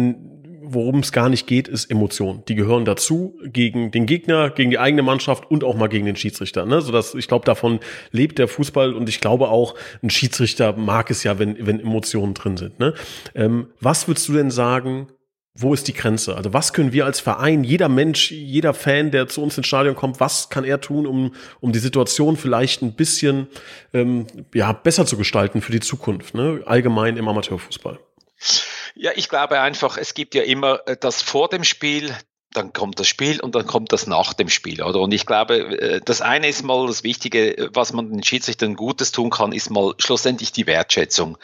[0.65, 2.43] worum es gar nicht geht, ist Emotion.
[2.49, 6.17] Die gehören dazu gegen den Gegner, gegen die eigene Mannschaft und auch mal gegen den
[6.17, 6.67] Schiedsrichter.
[6.67, 6.81] Ne?
[6.81, 11.11] So dass ich glaube, davon lebt der Fußball und ich glaube auch, ein Schiedsrichter mag
[11.11, 12.79] es ja, wenn, wenn Emotionen drin sind.
[12.79, 12.95] Ne?
[13.35, 15.09] Ähm, was würdest du denn sagen?
[15.55, 16.35] Wo ist die Grenze?
[16.35, 19.95] Also was können wir als Verein, jeder Mensch, jeder Fan, der zu uns ins Stadion
[19.95, 23.49] kommt, was kann er tun, um, um die Situation vielleicht ein bisschen
[23.93, 26.63] ähm, ja, besser zu gestalten für die Zukunft, ne?
[26.65, 27.99] allgemein im Amateurfußball?
[28.95, 32.15] Ja, ich glaube einfach, es gibt ja immer äh, das vor dem Spiel,
[32.55, 35.01] dann kommt das Spiel und dann kommt das nach dem Spiel, oder?
[35.01, 39.13] Und ich glaube, äh, das eine ist mal das Wichtige, was man den Schiedsrichtern Gutes
[39.13, 41.39] tun kann, ist mal schlussendlich die Wertschätzung.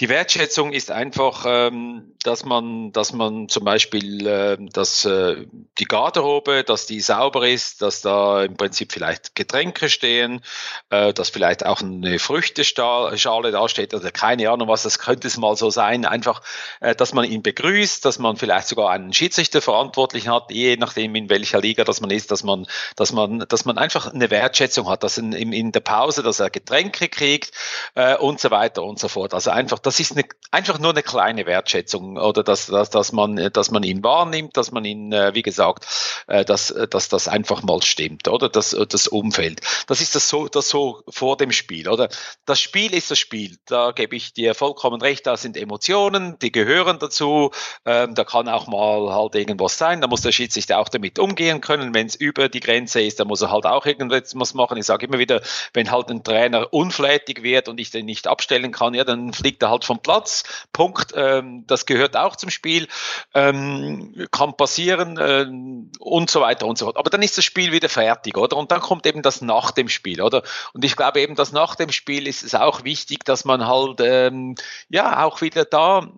[0.00, 5.46] Die Wertschätzung ist einfach, ähm, dass man, dass man zum Beispiel, ähm, dass äh,
[5.78, 10.42] die Garderobe, dass die sauber ist, dass da im Prinzip vielleicht Getränke stehen,
[10.90, 15.36] äh, dass vielleicht auch eine Früchteschale da steht oder keine Ahnung was, das könnte es
[15.36, 16.04] mal so sein.
[16.04, 16.42] Einfach,
[16.96, 21.30] dass man ihn begrüßt, dass man vielleicht sogar einen Schiedsrichter verantwortlich hat, je nachdem in
[21.30, 25.02] welcher Liga das man ist, dass man, dass man, dass man einfach eine Wertschätzung hat,
[25.02, 27.52] dass in, in der Pause, dass er Getränke kriegt
[27.94, 29.34] äh, und so weiter und so fort.
[29.34, 33.50] Also einfach, das ist eine, einfach nur eine kleine Wertschätzung oder dass, dass, dass man,
[33.52, 35.86] dass man ihn wahrnimmt, dass man ihn, äh, wie gesagt,
[36.26, 39.60] äh, dass, dass das einfach mal stimmt, oder das, das Umfeld.
[39.86, 42.08] Das ist das so, das so vor dem Spiel, oder?
[42.46, 43.58] Das Spiel ist das Spiel.
[43.66, 45.26] Da gebe ich dir vollkommen recht.
[45.26, 47.50] Da sind Emotionen, die gehören dazu.
[47.84, 50.00] Ähm, da kann auch mal halt irgendwas sein.
[50.00, 51.94] Da muss der Schiedsrichter auch damit umgehen können.
[51.94, 54.78] Wenn es über die Grenze ist, dann muss er halt auch irgendwas machen.
[54.78, 55.42] Ich sage immer wieder,
[55.74, 59.62] wenn halt ein Trainer unflätig wird und ich den nicht abstellen kann, ja, dann fliegt
[59.62, 60.44] er halt vom Platz.
[60.72, 61.12] Punkt.
[61.14, 62.88] Ähm, das gehört auch zum Spiel.
[63.34, 66.96] Ähm, kann passieren ähm, und so weiter und so fort.
[66.96, 68.56] Aber dann ist das Spiel wieder fertig, oder?
[68.56, 70.42] Und dann kommt eben das nach dem Spiel, oder?
[70.72, 74.00] Und ich glaube eben, dass nach dem Spiel ist es auch wichtig, dass man halt
[74.00, 74.54] ähm,
[74.88, 76.08] ja auch wieder da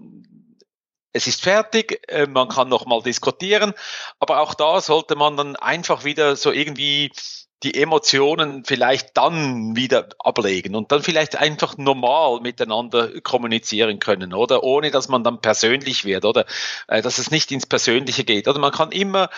[1.12, 3.74] es ist fertig, äh, man kann noch mal diskutieren,
[4.18, 7.12] aber auch da sollte man dann einfach wieder so irgendwie
[7.62, 14.64] die Emotionen vielleicht dann wieder ablegen und dann vielleicht einfach normal miteinander kommunizieren können, oder?
[14.64, 16.44] Ohne dass man dann persönlich wird, oder?
[16.88, 18.48] Äh, dass es nicht ins Persönliche geht.
[18.48, 19.30] Oder man kann immer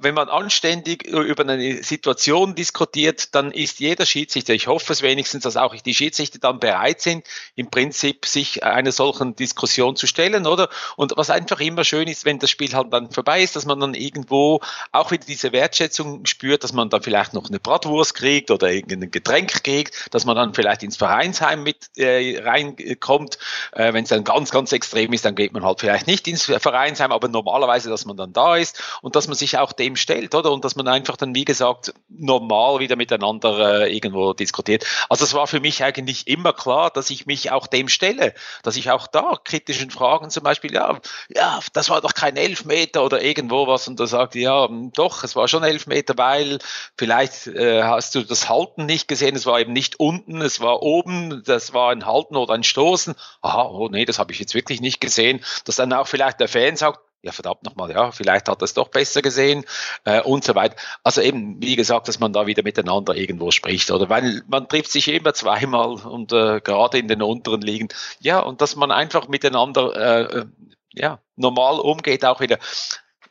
[0.00, 5.42] wenn man anständig über eine Situation diskutiert, dann ist jeder Schiedsrichter, ich hoffe es wenigstens,
[5.42, 7.26] dass auch die Schiedsrichter dann bereit sind,
[7.56, 10.68] im Prinzip sich einer solchen Diskussion zu stellen, oder?
[10.96, 13.80] Und was einfach immer schön ist, wenn das Spiel halt dann vorbei ist, dass man
[13.80, 14.60] dann irgendwo
[14.92, 19.10] auch wieder diese Wertschätzung spürt, dass man dann vielleicht noch eine Bratwurst kriegt oder irgendein
[19.10, 23.38] Getränk kriegt, dass man dann vielleicht ins Vereinsheim mit äh, reinkommt.
[23.72, 26.44] Äh, wenn es dann ganz, ganz extrem ist, dann geht man halt vielleicht nicht ins
[26.44, 30.34] Vereinsheim, aber normalerweise, dass man dann da ist und dass man sich auch dem stellt,
[30.34, 30.52] oder?
[30.52, 34.84] Und dass man einfach dann, wie gesagt, normal wieder miteinander äh, irgendwo diskutiert.
[35.08, 38.76] Also es war für mich eigentlich immer klar, dass ich mich auch dem stelle, dass
[38.76, 43.22] ich auch da kritischen Fragen zum Beispiel, ja, ja, das war doch kein Elfmeter oder
[43.22, 46.58] irgendwo was und da sagte, ja, hm, doch, es war schon Elfmeter, weil
[46.96, 50.82] vielleicht äh, hast du das Halten nicht gesehen, es war eben nicht unten, es war
[50.82, 53.14] oben, das war ein Halten oder ein Stoßen.
[53.40, 55.40] Aha, oh nee, das habe ich jetzt wirklich nicht gesehen.
[55.64, 58.74] Dass dann auch vielleicht der Fan sagt, ja verdammt nochmal, ja, vielleicht hat er es
[58.74, 59.64] doch besser gesehen
[60.04, 60.76] äh, und so weiter.
[61.04, 64.08] Also eben, wie gesagt, dass man da wieder miteinander irgendwo spricht oder?
[64.08, 67.88] Weil man trifft sich immer zweimal und äh, gerade in den unteren Ligen,
[68.20, 70.46] ja, und dass man einfach miteinander äh, äh
[70.92, 72.58] ja, normal umgeht, auch wieder.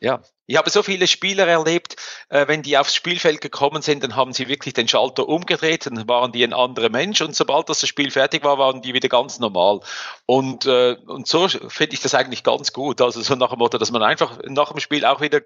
[0.00, 1.94] Ja, ich habe so viele Spieler erlebt,
[2.28, 6.08] äh, wenn die aufs Spielfeld gekommen sind, dann haben sie wirklich den Schalter umgedreht, dann
[6.08, 9.38] waren die ein anderer Mensch und sobald das Spiel fertig war, waren die wieder ganz
[9.38, 9.78] normal.
[10.26, 13.00] Und, äh, und so finde ich das eigentlich ganz gut.
[13.00, 15.40] Also so nach dem Motto, dass man einfach nach dem Spiel auch wieder,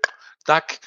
[0.47, 0.79] tack,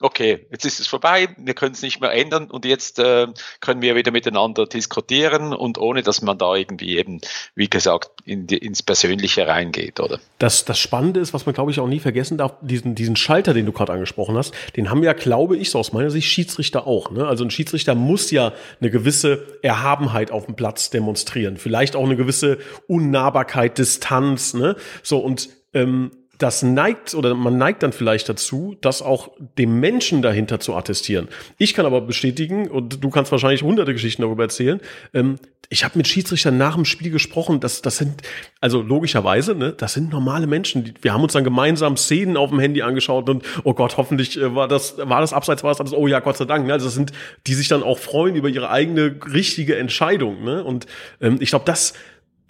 [0.00, 3.28] okay, jetzt ist es vorbei, wir können es nicht mehr ändern und jetzt äh,
[3.60, 7.20] können wir wieder miteinander diskutieren und ohne, dass man da irgendwie eben,
[7.54, 10.20] wie gesagt, in die, ins Persönliche reingeht, oder?
[10.38, 13.54] Das, das Spannende ist, was man glaube ich auch nie vergessen darf, diesen, diesen Schalter,
[13.54, 16.86] den du gerade angesprochen hast, den haben ja, glaube ich, so aus meiner Sicht Schiedsrichter
[16.86, 17.10] auch.
[17.10, 17.26] Ne?
[17.26, 22.16] Also ein Schiedsrichter muss ja eine gewisse Erhabenheit auf dem Platz demonstrieren, vielleicht auch eine
[22.16, 24.76] gewisse Unnahbarkeit, Distanz, ne?
[25.02, 30.22] So und ähm, das neigt oder man neigt dann vielleicht dazu, das auch dem Menschen
[30.22, 31.28] dahinter zu attestieren.
[31.58, 34.80] Ich kann aber bestätigen, und du kannst wahrscheinlich hunderte Geschichten darüber erzählen,
[35.14, 35.36] ähm,
[35.68, 38.22] ich habe mit Schiedsrichtern nach dem Spiel gesprochen, das, das sind,
[38.60, 40.84] also logischerweise, ne, das sind normale Menschen.
[40.84, 44.38] Die, wir haben uns dann gemeinsam Szenen auf dem Handy angeschaut und oh Gott, hoffentlich
[44.40, 46.66] äh, war das, war das abseits, war das alles, oh ja, Gott sei Dank.
[46.66, 46.72] Ne?
[46.72, 47.12] Also das sind,
[47.46, 50.44] die sich dann auch freuen über ihre eigene richtige Entscheidung.
[50.44, 50.62] Ne?
[50.62, 50.86] Und
[51.20, 51.94] ähm, ich glaube, das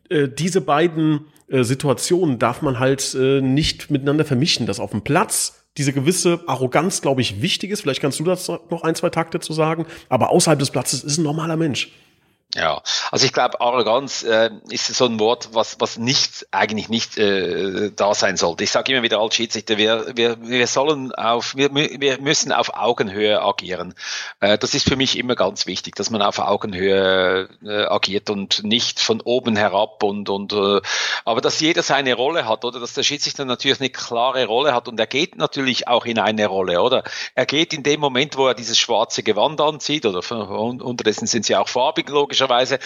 [0.08, 4.66] äh, diese beiden äh, Situationen darf man halt äh, nicht miteinander vermischen.
[4.66, 7.82] Dass auf dem Platz diese gewisse Arroganz, glaube ich, wichtig ist.
[7.82, 9.86] Vielleicht kannst du das noch ein, zwei Takte zu sagen.
[10.08, 11.92] Aber außerhalb des Platzes ist ein normaler Mensch.
[12.54, 12.80] Ja,
[13.10, 17.90] also ich glaube, Arroganz äh, ist so ein Wort, was, was nicht, eigentlich nicht äh,
[17.90, 18.62] da sein sollte.
[18.62, 22.74] Ich sage immer wieder als Schiedsrichter, wir, wir, wir sollen auf, wir, wir müssen auf
[22.74, 23.94] Augenhöhe agieren.
[24.40, 28.62] Äh, das ist für mich immer ganz wichtig, dass man auf Augenhöhe äh, agiert und
[28.62, 30.80] nicht von oben herab und, und äh,
[31.24, 34.86] aber dass jeder seine Rolle hat, oder dass der Schiedsrichter natürlich eine klare Rolle hat
[34.86, 37.02] und er geht natürlich auch in eine Rolle, oder?
[37.34, 41.56] Er geht in dem Moment, wo er dieses schwarze Gewand anzieht, oder unterdessen sind sie
[41.56, 42.78] auch farbig, logisch logischerweise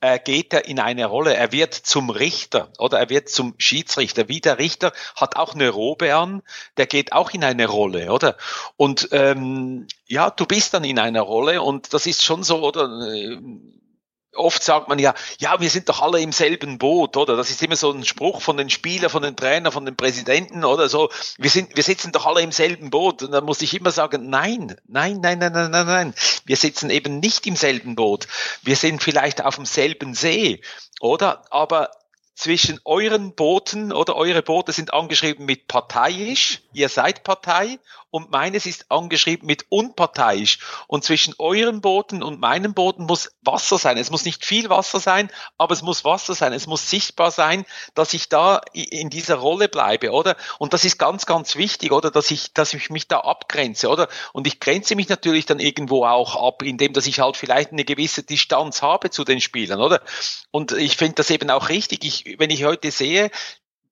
[0.00, 1.34] äh, geht er in eine Rolle.
[1.34, 4.28] Er wird zum Richter oder er wird zum Schiedsrichter.
[4.28, 6.42] Wie der Richter hat auch eine Robe an,
[6.76, 8.36] der geht auch in eine Rolle, oder?
[8.76, 12.84] Und ähm, ja, du bist dann in einer Rolle und das ist schon so, oder?
[13.12, 13.38] Äh,
[14.36, 17.36] oft sagt man ja, ja, wir sind doch alle im selben Boot, oder?
[17.36, 20.64] Das ist immer so ein Spruch von den Spielern, von den Trainern, von den Präsidenten
[20.64, 21.10] oder so.
[21.38, 23.22] Wir sind, wir sitzen doch alle im selben Boot.
[23.22, 26.14] Und dann muss ich immer sagen, nein, nein, nein, nein, nein, nein, nein.
[26.44, 28.26] Wir sitzen eben nicht im selben Boot.
[28.62, 30.60] Wir sind vielleicht auf demselben See,
[31.00, 31.42] oder?
[31.50, 31.90] Aber
[32.36, 37.78] zwischen euren Booten oder eure Boote sind angeschrieben mit parteiisch, ihr seid Partei
[38.10, 40.58] und meines ist angeschrieben mit unparteiisch.
[40.86, 43.98] Und zwischen euren Booten und meinem Booten muss Wasser sein.
[43.98, 46.52] Es muss nicht viel Wasser sein, aber es muss Wasser sein.
[46.52, 47.64] Es muss sichtbar sein,
[47.94, 50.36] dass ich da in dieser Rolle bleibe, oder?
[50.58, 52.10] Und das ist ganz, ganz wichtig, oder?
[52.10, 54.08] Dass ich, dass ich mich da abgrenze, oder?
[54.32, 57.84] Und ich grenze mich natürlich dann irgendwo auch ab, indem dass ich halt vielleicht eine
[57.84, 60.00] gewisse Distanz habe zu den Spielern, oder?
[60.50, 62.04] Und ich finde das eben auch richtig.
[62.04, 63.30] Ich, wenn ich heute sehe,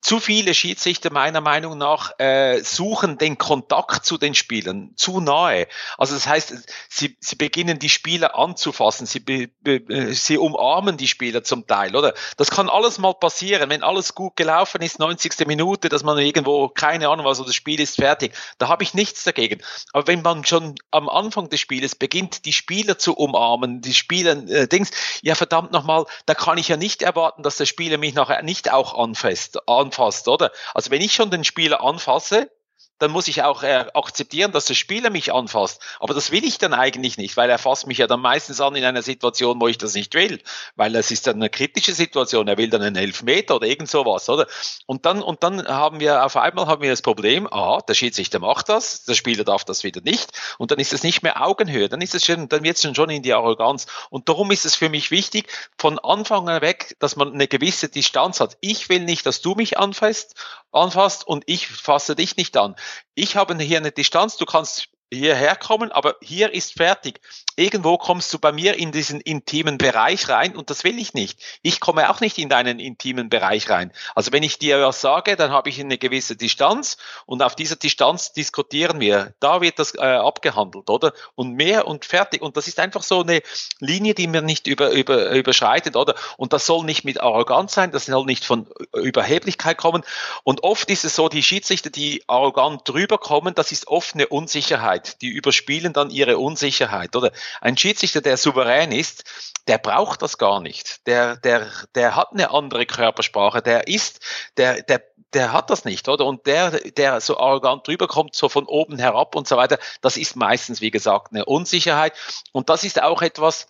[0.04, 5.66] zu viele Schiedsrichter meiner Meinung nach äh, suchen den Kontakt zu den Spielern zu nahe.
[5.96, 6.54] Also das heißt,
[6.90, 11.66] sie, sie beginnen die Spieler anzufassen, sie, be, be, äh, sie umarmen die Spieler zum
[11.66, 12.12] Teil, oder?
[12.36, 15.46] Das kann alles mal passieren, wenn alles gut gelaufen ist, 90.
[15.46, 18.34] Minute, dass man irgendwo, keine Ahnung was, das Spiel ist fertig.
[18.58, 19.62] Da habe ich nichts dagegen.
[19.94, 24.32] Aber wenn man schon am Anfang des Spieles beginnt, die Spieler zu umarmen, die Spieler,
[24.50, 24.90] äh, Dings,
[25.22, 28.70] ja verdammt nochmal, da kann ich ja nicht erwarten, dass der Spieler mich nachher nicht
[28.70, 29.66] auch anfasst.
[29.66, 30.50] anfasst anfasst, oder?
[30.74, 32.50] Also wenn ich schon den Spieler anfasse,
[32.98, 35.82] dann muss ich auch äh, akzeptieren, dass der Spieler mich anfasst.
[35.98, 38.76] Aber das will ich dann eigentlich nicht, weil er fasst mich ja dann meistens an
[38.76, 40.40] in einer Situation, wo ich das nicht will.
[40.76, 44.28] Weil es ist dann eine kritische Situation, er will dann einen Elfmeter oder irgend sowas,
[44.28, 44.46] oder?
[44.86, 48.38] Und dann, und dann haben wir, auf einmal haben wir das Problem, aha, der Schiedsrichter
[48.38, 50.30] macht das, der Spieler darf das wieder nicht.
[50.58, 53.10] Und dann ist es nicht mehr Augenhöhe, dann ist es schon, dann wird es schon
[53.10, 53.86] in die Arroganz.
[54.10, 57.88] Und darum ist es für mich wichtig, von Anfang an weg, dass man eine gewisse
[57.88, 58.56] Distanz hat.
[58.60, 60.34] Ich will nicht, dass du mich anfasst,
[60.74, 62.76] anfasst und ich fasse dich nicht an.
[63.14, 67.20] Ich habe hier eine Distanz, du kannst hierher kommen, aber hier ist fertig.
[67.56, 71.38] Irgendwo kommst du bei mir in diesen intimen Bereich rein und das will ich nicht.
[71.62, 73.92] Ich komme auch nicht in deinen intimen Bereich rein.
[74.14, 76.96] Also wenn ich dir was sage, dann habe ich eine gewisse Distanz
[77.26, 79.34] und auf dieser Distanz diskutieren wir.
[79.40, 81.12] Da wird das äh, abgehandelt, oder?
[81.36, 82.42] Und mehr und fertig.
[82.42, 83.40] Und das ist einfach so eine
[83.78, 86.14] Linie, die man nicht über, über, überschreitet, oder?
[86.36, 90.02] Und das soll nicht mit Arroganz sein, das soll nicht von Überheblichkeit kommen.
[90.42, 94.26] Und oft ist es so, die Schiedsrichter, die arrogant drüber kommen, das ist oft eine
[94.26, 95.03] Unsicherheit.
[95.20, 97.32] Die überspielen dann ihre Unsicherheit, oder?
[97.60, 99.24] Ein Schiedsrichter, der souverän ist,
[99.68, 101.06] der braucht das gar nicht.
[101.06, 103.62] Der, der, der hat eine andere Körpersprache.
[103.62, 104.20] Der ist,
[104.56, 106.26] der, der, der hat das nicht, oder?
[106.26, 110.16] Und der, der so arrogant drüber kommt, so von oben herab und so weiter, das
[110.16, 112.14] ist meistens, wie gesagt, eine Unsicherheit.
[112.52, 113.66] Und das ist auch etwas,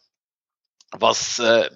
[0.90, 1.70] was äh,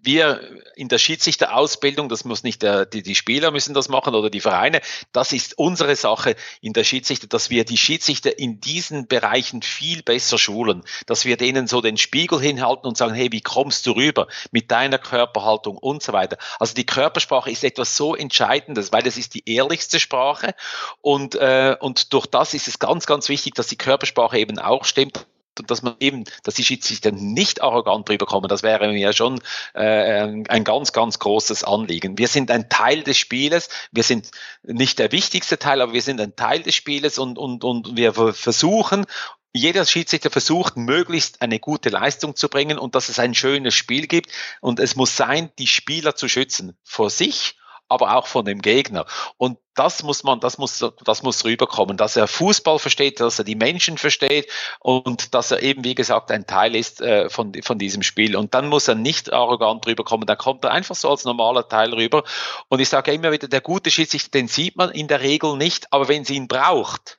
[0.00, 0.40] wir
[0.76, 4.40] in der Schiedsrichterausbildung, das muss nicht der, die, die Spieler müssen das machen oder die
[4.40, 4.80] Vereine,
[5.12, 10.02] das ist unsere Sache in der Schiedsrichter, dass wir die Schiedsrichter in diesen Bereichen viel
[10.02, 13.92] besser schulen, dass wir denen so den Spiegel hinhalten und sagen, hey, wie kommst du
[13.92, 16.36] rüber mit deiner Körperhaltung und so weiter.
[16.58, 20.54] Also die Körpersprache ist etwas so Entscheidendes, weil das ist die ehrlichste Sprache.
[21.00, 24.84] Und, äh, und durch das ist es ganz, ganz wichtig, dass die Körpersprache eben auch
[24.84, 25.26] stimmt
[25.66, 29.40] dass man eben, dass die Schiedsrichter nicht arrogant drüber kommen, das wäre mir schon
[29.74, 32.18] äh, ein ganz, ganz großes Anliegen.
[32.18, 34.30] Wir sind ein Teil des Spieles, wir sind
[34.62, 38.14] nicht der wichtigste Teil, aber wir sind ein Teil des Spieles und, und, und wir
[38.14, 39.06] versuchen,
[39.52, 44.06] jeder Schiedsrichter versucht, möglichst eine gute Leistung zu bringen und dass es ein schönes Spiel
[44.06, 44.30] gibt.
[44.60, 47.57] Und es muss sein, die Spieler zu schützen vor sich
[47.88, 49.06] aber auch von dem Gegner.
[49.36, 53.44] Und das muss man, das muss, das muss rüberkommen, dass er Fußball versteht, dass er
[53.44, 57.78] die Menschen versteht und dass er eben, wie gesagt, ein Teil ist äh, von, von
[57.78, 58.36] diesem Spiel.
[58.36, 61.94] Und dann muss er nicht arrogant rüberkommen, dann kommt er einfach so als normaler Teil
[61.94, 62.24] rüber.
[62.68, 65.92] Und ich sage immer wieder, der gute Schiedsrichter, den sieht man in der Regel nicht,
[65.92, 67.18] aber wenn sie ihn braucht,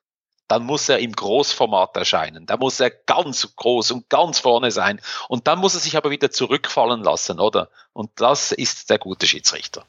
[0.50, 2.48] dann muss er im Großformat erscheinen.
[2.48, 5.00] Da muss er ganz groß und ganz vorne sein.
[5.28, 7.70] Und dann muss er sich aber wieder zurückfallen lassen, oder?
[7.94, 9.86] Und das ist der gute Schiedsrichter.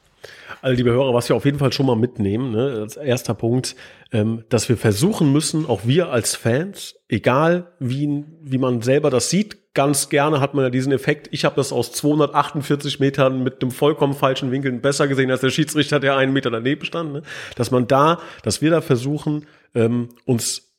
[0.61, 3.75] Also, liebe Hörer, was wir auf jeden Fall schon mal mitnehmen, ne, als erster Punkt,
[4.11, 9.29] ähm, dass wir versuchen müssen, auch wir als Fans, egal wie, wie man selber das
[9.29, 11.29] sieht, ganz gerne hat man ja diesen Effekt.
[11.31, 15.49] Ich habe das aus 248 Metern mit einem vollkommen falschen Winkel besser gesehen als der
[15.49, 17.13] Schiedsrichter, der einen Meter daneben stand.
[17.13, 17.21] Ne?
[17.55, 20.75] Dass man da, dass wir da versuchen, ähm, uns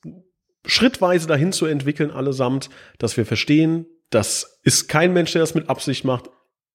[0.65, 5.69] schrittweise dahin zu entwickeln, allesamt, dass wir verstehen, das ist kein Mensch, der das mit
[5.69, 6.29] Absicht macht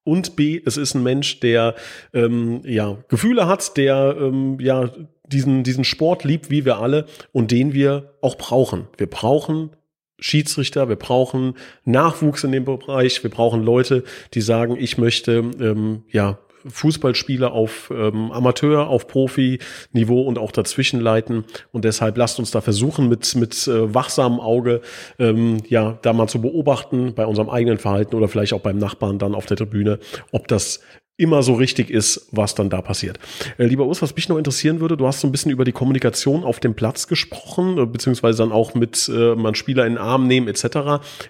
[0.05, 1.75] und B, es ist ein Mensch, der
[2.15, 4.91] ähm, ja Gefühle hat, der ähm, ja
[5.27, 8.89] diesen diesen Sport liebt, wie wir alle und den wir auch brauchen.
[8.97, 9.71] Wir brauchen
[10.19, 14.03] Schiedsrichter, wir brauchen Nachwuchs in dem Bereich, wir brauchen Leute,
[14.35, 21.01] die sagen, ich möchte ähm, ja Fußballspiele auf ähm, Amateur, auf Profi-Niveau und auch dazwischen
[21.01, 21.44] leiten.
[21.73, 24.81] Und deshalb lasst uns da versuchen, mit, mit äh, wachsamem Auge
[25.18, 29.18] ähm, ja da mal zu beobachten bei unserem eigenen Verhalten oder vielleicht auch beim Nachbarn
[29.18, 29.99] dann auf der Tribüne,
[30.33, 30.81] ob das
[31.18, 33.18] immer so richtig ist, was dann da passiert.
[33.59, 35.72] Äh, lieber Urs, was mich noch interessieren würde, du hast so ein bisschen über die
[35.72, 39.98] Kommunikation auf dem Platz gesprochen, äh, beziehungsweise dann auch mit äh, man Spieler in den
[39.98, 40.64] Arm nehmen etc.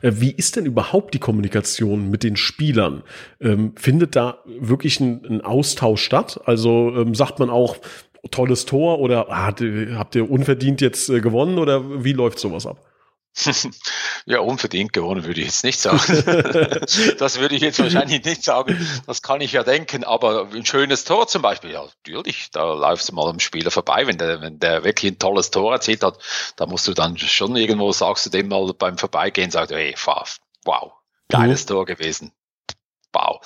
[0.02, 3.02] Äh, wie ist denn überhaupt die Kommunikation mit den Spielern?
[3.40, 6.38] Ähm, findet da wirklich ein, ein Austausch statt?
[6.44, 7.76] Also ähm, sagt man auch
[8.30, 9.54] tolles Tor oder ah,
[9.94, 12.87] habt ihr unverdient jetzt äh, gewonnen oder wie läuft sowas ab?
[14.26, 15.98] Ja, unverdient gewonnen würde ich jetzt nicht sagen.
[17.18, 18.86] das würde ich jetzt wahrscheinlich nicht sagen.
[19.06, 20.04] Das kann ich ja denken.
[20.04, 24.06] Aber ein schönes Tor zum Beispiel, ja, natürlich, da läufst du mal am Spieler vorbei.
[24.06, 26.18] Wenn der, wenn der wirklich ein tolles Tor erzielt hat,
[26.56, 29.94] da musst du dann schon irgendwo, sagst du dem mal beim Vorbeigehen, sagst du, hey,
[30.64, 30.92] wow,
[31.28, 31.68] geiles mhm.
[31.68, 32.32] Tor gewesen.
[33.12, 33.40] Wow.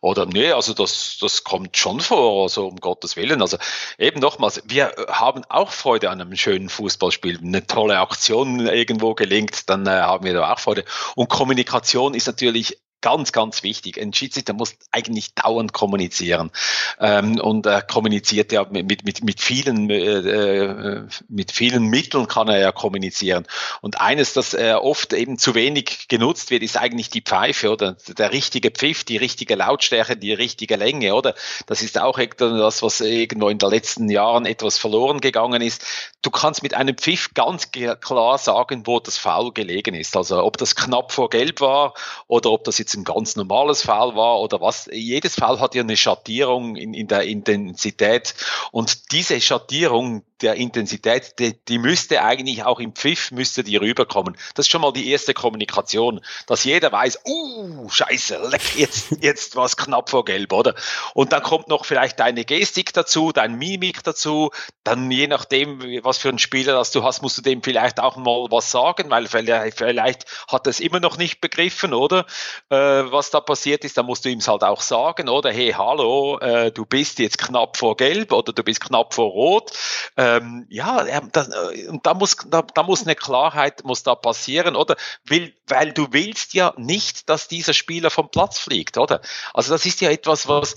[0.00, 3.42] Oder nee, also das, das kommt schon vor, also um Gottes Willen.
[3.42, 3.58] Also
[3.98, 7.38] eben nochmals, wir haben auch Freude an einem schönen Fußballspiel.
[7.38, 10.84] Eine tolle Aktion irgendwo gelingt, dann äh, haben wir da auch Freude.
[11.16, 14.00] Und Kommunikation ist natürlich ganz, ganz wichtig.
[14.00, 16.50] Ein Schiedsrichter muss eigentlich dauernd kommunizieren
[16.98, 22.48] ähm, und er kommuniziert ja mit, mit, mit, vielen, äh, äh, mit vielen Mitteln kann
[22.48, 23.46] er ja kommunizieren.
[23.80, 27.96] Und eines, das äh, oft eben zu wenig genutzt wird, ist eigentlich die Pfeife oder
[28.08, 31.34] der richtige Pfiff, die richtige Lautstärke, die richtige Länge, oder?
[31.66, 35.84] Das ist auch das, was irgendwo in den letzten Jahren etwas verloren gegangen ist.
[36.22, 40.16] Du kannst mit einem Pfiff ganz klar sagen, wo das Foul gelegen ist.
[40.16, 41.94] Also ob das knapp vor Gelb war
[42.26, 44.88] oder ob das jetzt jetzt ein ganz normales Fall war oder was.
[44.90, 48.34] Jedes Fall hat ja eine Schattierung in, in der Intensität
[48.72, 54.36] und diese Schattierung, der Intensität, die, die müsste eigentlich auch im Pfiff müsste die rüberkommen.
[54.54, 59.56] Das ist schon mal die erste Kommunikation, dass jeder weiß, uh, scheiße, leck, jetzt, jetzt
[59.56, 60.74] war es knapp vor Gelb, oder?
[61.14, 64.50] Und dann kommt noch vielleicht deine Gestik dazu, dein Mimik dazu,
[64.84, 68.16] dann je nachdem, was für ein Spieler das du hast, musst du dem vielleicht auch
[68.16, 72.26] mal was sagen, weil vielleicht hat er es immer noch nicht begriffen, oder?
[72.70, 75.52] Äh, was da passiert ist, dann musst du ihm halt auch sagen, oder?
[75.52, 79.72] Hey, hallo, äh, du bist jetzt knapp vor Gelb oder du bist knapp vor Rot.
[80.16, 84.14] Äh, ähm, ja, das, äh, und da muss, da, da muss eine Klarheit muss da
[84.14, 84.96] passieren, oder?
[85.24, 89.20] Will, weil du willst ja nicht, dass dieser Spieler vom Platz fliegt, oder?
[89.54, 90.76] Also das ist ja etwas, was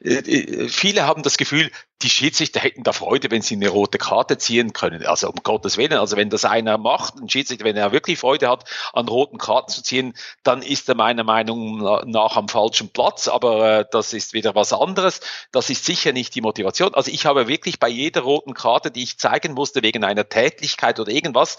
[0.00, 1.70] äh, äh viele haben das Gefühl,
[2.02, 5.06] die Schiedsrichter hätten da Freude, wenn sie eine rote Karte ziehen können.
[5.06, 8.48] Also um Gottes Willen, also wenn das einer macht, ein Schiedsrichter, wenn er wirklich Freude
[8.48, 13.28] hat, an roten Karten zu ziehen, dann ist er meiner Meinung nach am falschen Platz.
[13.28, 15.20] Aber äh, das ist wieder was anderes.
[15.52, 16.94] Das ist sicher nicht die Motivation.
[16.94, 20.98] Also ich habe wirklich bei jeder roten Karte, die ich zeigen musste wegen einer Tätlichkeit
[20.98, 21.56] oder irgendwas,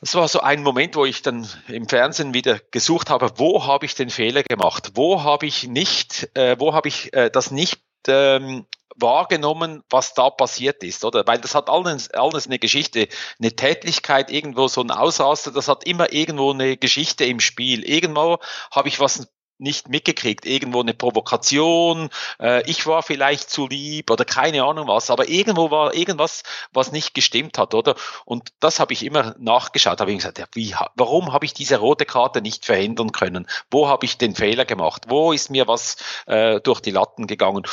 [0.00, 3.84] das war so ein Moment, wo ich dann im Fernsehen wieder gesucht habe, wo habe
[3.84, 4.92] ich den Fehler gemacht?
[4.94, 8.64] Wo habe ich nicht, äh, wo habe ich äh, das nicht ähm,
[9.00, 11.26] wahrgenommen, was da passiert ist, oder?
[11.26, 13.08] Weil das hat alles, alles eine Geschichte,
[13.38, 17.84] eine Tätlichkeit, irgendwo so ein Ausraster, das hat immer irgendwo eine Geschichte im Spiel.
[17.84, 18.38] Irgendwo
[18.70, 22.08] habe ich was nicht mitgekriegt, irgendwo eine Provokation,
[22.40, 26.42] äh, ich war vielleicht zu lieb oder keine Ahnung was, aber irgendwo war irgendwas,
[26.72, 27.96] was nicht gestimmt hat, oder?
[28.24, 31.78] Und das habe ich immer nachgeschaut, habe ich gesagt, ja, wie, warum habe ich diese
[31.78, 33.46] rote Karte nicht verhindern können?
[33.70, 35.06] Wo habe ich den Fehler gemacht?
[35.08, 37.64] Wo ist mir was äh, durch die Latten gegangen?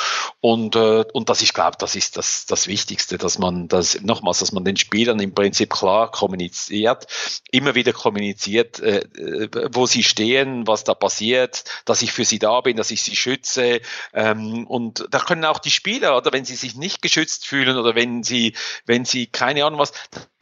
[0.41, 4.39] Und, äh, und das, ich glaube, das ist das, das Wichtigste, dass man das, nochmals,
[4.39, 7.07] dass man den Spielern im Prinzip klar kommuniziert,
[7.51, 12.39] immer wieder kommuniziert, äh, äh wo sie stehen, was da passiert, dass ich für sie
[12.39, 13.81] da bin, dass ich sie schütze.
[14.13, 17.95] Ähm, und da können auch die Spieler, oder wenn sie sich nicht geschützt fühlen oder
[17.95, 19.91] wenn sie, wenn sie keine Ahnung was,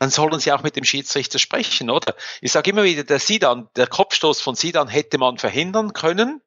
[0.04, 2.13] dann sollen sie auch mit dem Schiedsrichter sprechen, oder?
[2.42, 6.42] Ich sage immer wieder, der Sidan, der Kopfstoß von Sidan hätte man verhindern können,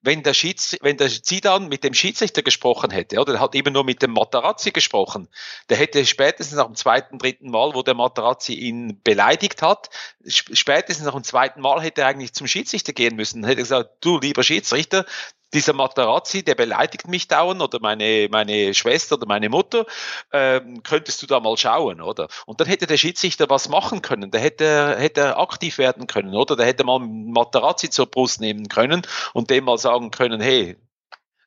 [0.00, 3.34] wenn der, Schieds, wenn der Sidan mit dem Schiedsrichter gesprochen hätte, oder?
[3.34, 5.28] Er hat eben nur mit dem Matarazzi gesprochen.
[5.68, 9.90] Der hätte spätestens nach dem zweiten, dritten Mal, wo der Matarazzi ihn beleidigt hat,
[10.26, 13.44] spätestens nach dem zweiten Mal hätte er eigentlich zum Schiedsrichter gehen müssen.
[13.44, 15.04] Hätte gesagt, du lieber Schiedsrichter,
[15.54, 19.86] dieser Materazzi, der beleidigt mich dauernd oder meine, meine Schwester oder meine Mutter,
[20.32, 22.28] ähm, könntest du da mal schauen, oder?
[22.46, 26.56] Und dann hätte der Schiedsrichter was machen können, der hätte, hätte aktiv werden können, oder?
[26.56, 29.02] Der hätte mal Materazzi zur Brust nehmen können
[29.34, 30.76] und dem mal sagen können, hey,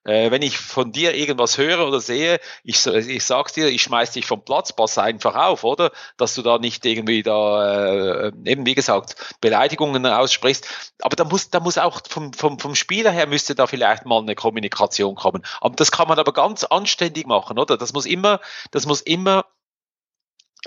[0.06, 4.12] äh, wenn ich von dir irgendwas höre oder sehe, ich, ich sag's dir, ich schmeiß
[4.12, 5.92] dich vom Platz, pass einfach auf, oder?
[6.18, 10.94] Dass du da nicht irgendwie da, äh, eben wie gesagt, Beleidigungen aussprichst.
[11.02, 14.22] Aber da muss, da muss auch vom, vom, vom Spieler her müsste da vielleicht mal
[14.22, 15.44] eine Kommunikation kommen.
[15.60, 17.78] Aber das kann man aber ganz anständig machen, oder?
[17.78, 18.40] Das muss immer,
[18.72, 19.46] das muss immer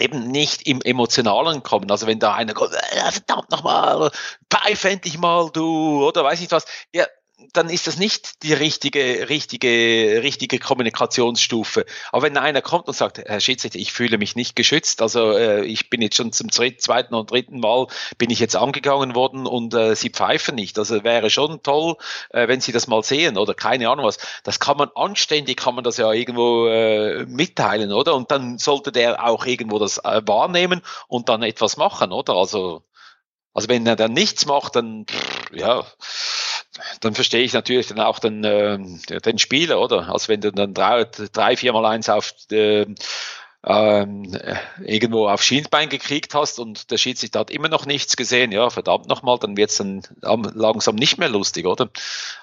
[0.01, 1.91] eben nicht im Emotionalen kommen.
[1.91, 4.11] Also wenn da einer kommt, äh, verdammt nochmal,
[4.51, 6.65] pfeif endlich mal, du, oder weiß ich was.
[6.93, 7.07] Ja,
[7.53, 11.87] dann ist das nicht die richtige, richtige, richtige Kommunikationsstufe.
[12.11, 15.65] Aber wenn einer kommt und sagt, Herr Schiedsrichter, ich fühle mich nicht geschützt, also äh,
[15.65, 17.87] ich bin jetzt schon zum zweiten und dritten Mal
[18.19, 20.79] bin ich jetzt angegangen worden und äh, Sie pfeifen nicht.
[20.79, 21.97] Also wäre schon toll,
[22.31, 24.19] äh, wenn Sie das mal sehen oder keine Ahnung was.
[24.43, 28.15] Das kann man anständig, kann man das ja irgendwo äh, mitteilen, oder?
[28.17, 32.35] Und dann sollte der auch irgendwo das äh, wahrnehmen und dann etwas machen, oder?
[32.35, 32.83] Also,
[33.55, 35.07] also wenn er dann nichts macht, dann
[35.53, 35.85] ja
[37.01, 38.79] dann verstehe ich natürlich dann auch den, äh,
[39.21, 40.09] den Spieler, oder?
[40.13, 42.87] Also wenn du dann drei, drei viermal eins auf äh,
[43.65, 44.39] ähm,
[44.85, 49.09] irgendwo auf Schienbein gekriegt hast und der Schiedsrichter hat immer noch nichts gesehen, ja, verdammt
[49.09, 51.91] nochmal, dann wird es dann langsam nicht mehr lustig, oder?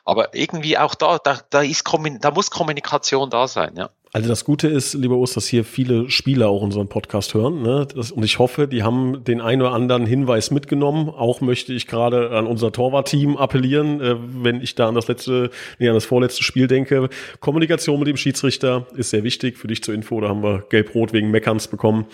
[0.04, 1.86] Aber irgendwie auch da, da, da, ist,
[2.20, 3.90] da muss Kommunikation da sein, ja.
[4.14, 7.62] Also das Gute ist, lieber Urs, dass hier viele Spieler auch unseren Podcast hören.
[7.62, 7.86] Ne?
[7.94, 11.10] Das, und ich hoffe, die haben den ein oder anderen Hinweis mitgenommen.
[11.10, 15.50] Auch möchte ich gerade an unser Torwartteam appellieren, äh, wenn ich da an das letzte,
[15.80, 17.10] nee, an das vorletzte Spiel denke.
[17.42, 19.58] Kommunikation mit dem Schiedsrichter ist sehr wichtig.
[19.58, 22.06] Für dich zur Info, da haben wir Gelb-Rot wegen Meckerns bekommen.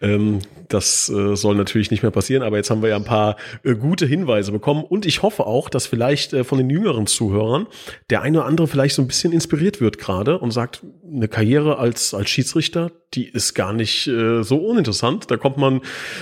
[0.00, 3.36] Ähm, das äh, soll natürlich nicht mehr passieren, aber jetzt haben wir ja ein paar
[3.64, 4.84] äh, gute Hinweise bekommen.
[4.84, 7.66] Und ich hoffe auch, dass vielleicht äh, von den jüngeren Zuhörern
[8.10, 11.47] der eine oder andere vielleicht so ein bisschen inspiriert wird gerade und sagt, eine Karriere
[11.48, 15.30] Karriere als, als Schiedsrichter, die ist gar nicht äh, so uninteressant.
[15.30, 15.80] Da kommt man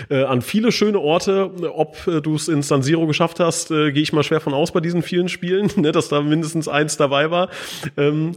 [0.08, 1.50] äh, an viele schöne Orte.
[1.74, 4.54] Ob äh, du es in San Siro geschafft hast, äh, gehe ich mal schwer von
[4.54, 7.50] aus bei diesen vielen Spielen, ne, dass da mindestens eins dabei war.
[7.96, 8.36] Ähm,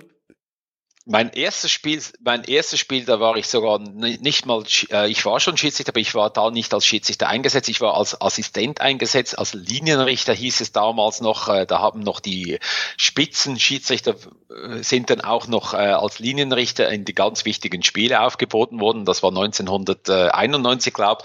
[1.05, 5.39] mein erstes Spiel, mein erstes Spiel, da war ich sogar nicht mal, äh, ich war
[5.39, 7.69] schon Schiedsrichter, aber ich war da nicht als Schiedsrichter eingesetzt.
[7.69, 11.47] Ich war als Assistent eingesetzt, als Linienrichter hieß es damals noch.
[11.47, 12.59] Äh, da haben noch die
[12.97, 14.15] Spitzenschiedsrichter
[14.49, 19.05] äh, sind dann auch noch als Linienrichter in die ganz wichtigen Spiele aufgeboten worden.
[19.05, 21.23] Das war 1991, glaube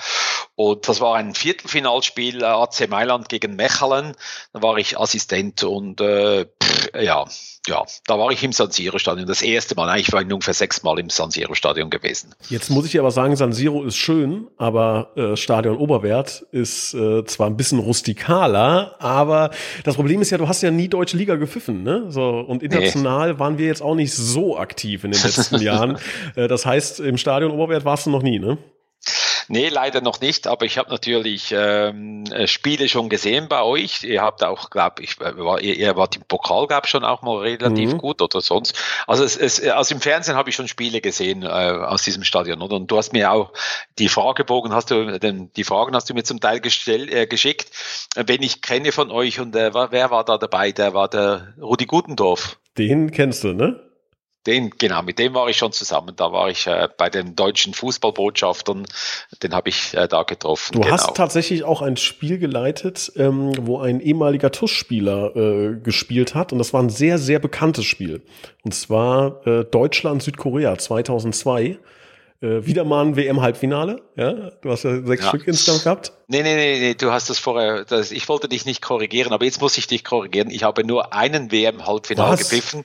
[0.54, 4.16] Und das war ein Viertelfinalspiel AC Mailand gegen Mechelen.
[4.52, 7.26] Da war ich Assistent und äh, pff, ja,
[7.66, 9.98] ja, da war ich im San Siro Stadion das erste Mal.
[9.98, 12.34] Ich war ungefähr sechs Mal im San Siro Stadion gewesen.
[12.50, 17.24] Jetzt muss ich aber sagen, San Siro ist schön, aber äh, Stadion Oberwert ist äh,
[17.24, 19.50] zwar ein bisschen rustikaler, aber
[19.82, 22.06] das Problem ist ja, du hast ja nie deutsche Liga gepfiffen, ne?
[22.10, 23.38] So und international nee.
[23.38, 25.98] waren wir jetzt auch nicht so aktiv in den letzten Jahren.
[26.36, 28.58] Äh, das heißt, im Stadion Oberwert warst du noch nie, ne?
[29.48, 34.02] Nee, leider noch nicht, aber ich habe natürlich ähm, äh, Spiele schon gesehen bei euch.
[34.04, 37.22] Ihr habt auch, glaube ich, äh, war, ihr, ihr wart im Pokal, gab schon auch
[37.22, 37.98] mal relativ mhm.
[37.98, 38.74] gut oder sonst.
[39.06, 42.62] Also, es, es, also im Fernsehen habe ich schon Spiele gesehen äh, aus diesem Stadion.
[42.62, 42.76] Oder?
[42.76, 43.52] Und du hast mir auch
[43.98, 47.70] die Fragebogen, hast du, den, die Fragen hast du mir zum Teil gestell, äh, geschickt.
[48.14, 50.72] Wenn ich kenne von euch und äh, wer war da dabei?
[50.72, 52.58] Der war der Rudi Gutendorf.
[52.76, 53.80] Den kennst du, ne?
[54.46, 56.14] Den, genau, mit dem war ich schon zusammen.
[56.16, 58.84] Da war ich äh, bei den deutschen Fußballbotschaftern,
[59.42, 60.74] den habe ich äh, da getroffen.
[60.74, 60.92] Du genau.
[60.92, 66.52] hast tatsächlich auch ein Spiel geleitet, ähm, wo ein ehemaliger TUS-Spieler äh, gespielt hat.
[66.52, 68.22] Und das war ein sehr, sehr bekanntes Spiel.
[68.64, 71.78] Und zwar äh, Deutschland-Südkorea 2002.
[72.42, 74.02] Äh, wieder mal ein WM-Halbfinale.
[74.16, 75.28] Ja, du hast ja sechs ja.
[75.30, 76.12] Stück insgesamt gehabt.
[76.28, 79.46] Nee, nee, nee, nee, du hast das vorher, das, ich wollte dich nicht korrigieren, aber
[79.46, 80.50] jetzt muss ich dich korrigieren.
[80.50, 82.84] Ich habe nur einen WM-Halbfinale gepfiffen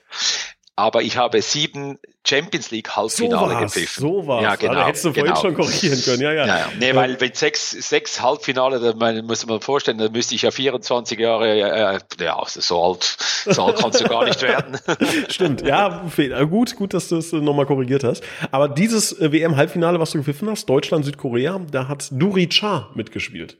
[0.79, 4.01] aber ich habe sieben Champions League Halbfinale so gepfiffen.
[4.01, 4.73] So war Ja, genau.
[4.73, 5.41] Also hättest du vorhin genau.
[5.41, 6.45] schon korrigieren können, ja, ja.
[6.45, 6.71] ja, ja.
[6.79, 11.19] Nee, weil mit sechs, sechs Halbfinale, da muss man vorstellen, da müsste ich ja 24
[11.19, 14.77] Jahre, äh, ja, so alt, so alt kannst du gar nicht werden.
[15.29, 18.23] Stimmt, ja, äh, gut, gut, dass du es nochmal korrigiert hast.
[18.51, 23.57] Aber dieses äh, WM-Halbfinale, was du gepfiffen hast, Deutschland, Südkorea, da hat Duri Cha mitgespielt.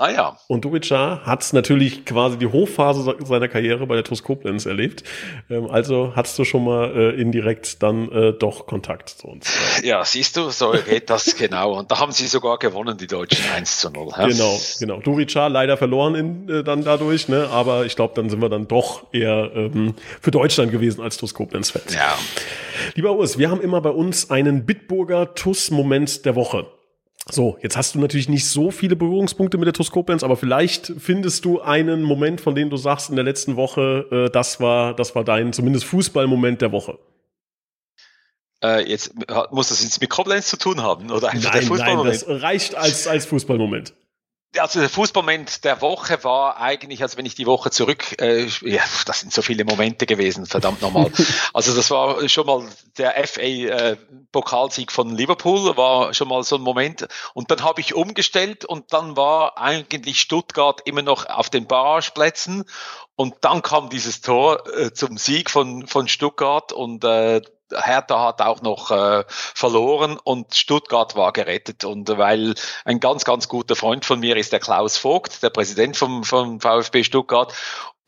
[0.00, 0.38] Ah ja.
[0.48, 5.04] Und Durica hat natürlich quasi die Hochphase seiner Karriere bei der TuS Koblenz erlebt.
[5.50, 9.52] Ähm, also hattest du schon mal äh, indirekt dann äh, doch Kontakt zu uns.
[9.84, 11.78] Ja, siehst du, so geht das genau.
[11.78, 14.08] Und da haben sie sogar gewonnen, die Deutschen 1 zu 0.
[14.16, 14.26] Ja?
[14.26, 15.00] Genau, genau.
[15.00, 17.50] Durica leider verloren in, äh, dann dadurch, ne?
[17.52, 21.34] aber ich glaube, dann sind wir dann doch eher ähm, für Deutschland gewesen als TuS
[21.34, 21.92] Koblenz-Fans.
[21.92, 22.16] Ja.
[22.94, 26.79] Lieber Urs, wir haben immer bei uns einen Bitburger TuS-Moment der Woche.
[27.28, 30.92] So, jetzt hast du natürlich nicht so viele Berührungspunkte mit der TuS Koblenz, aber vielleicht
[30.98, 34.94] findest du einen Moment, von dem du sagst in der letzten Woche, äh, das war,
[34.94, 36.98] das war dein zumindest Fußballmoment der Woche.
[38.62, 39.14] Äh, jetzt
[39.50, 42.26] muss das jetzt mit Koblenz zu tun haben oder einfach nein, der Fußballmoment?
[42.26, 43.94] Nein, das reicht als als Fußballmoment
[44.58, 48.82] also der Fußmoment der Woche war eigentlich, also wenn ich die Woche zurück, äh, ja,
[49.06, 51.10] das sind so viele Momente gewesen, verdammt nochmal.
[51.54, 56.62] also das war schon mal der FA-Pokalsieg äh, von Liverpool, war schon mal so ein
[56.62, 57.06] Moment.
[57.32, 62.64] Und dann habe ich umgestellt und dann war eigentlich Stuttgart immer noch auf den Barrageplätzen.
[63.14, 67.42] Und dann kam dieses Tor äh, zum Sieg von, von Stuttgart und äh,
[67.72, 71.84] Hertha hat auch noch äh, verloren und Stuttgart war gerettet.
[71.84, 72.54] Und weil
[72.84, 76.60] ein ganz, ganz guter Freund von mir ist der Klaus Vogt, der Präsident vom, vom
[76.60, 77.52] VfB Stuttgart.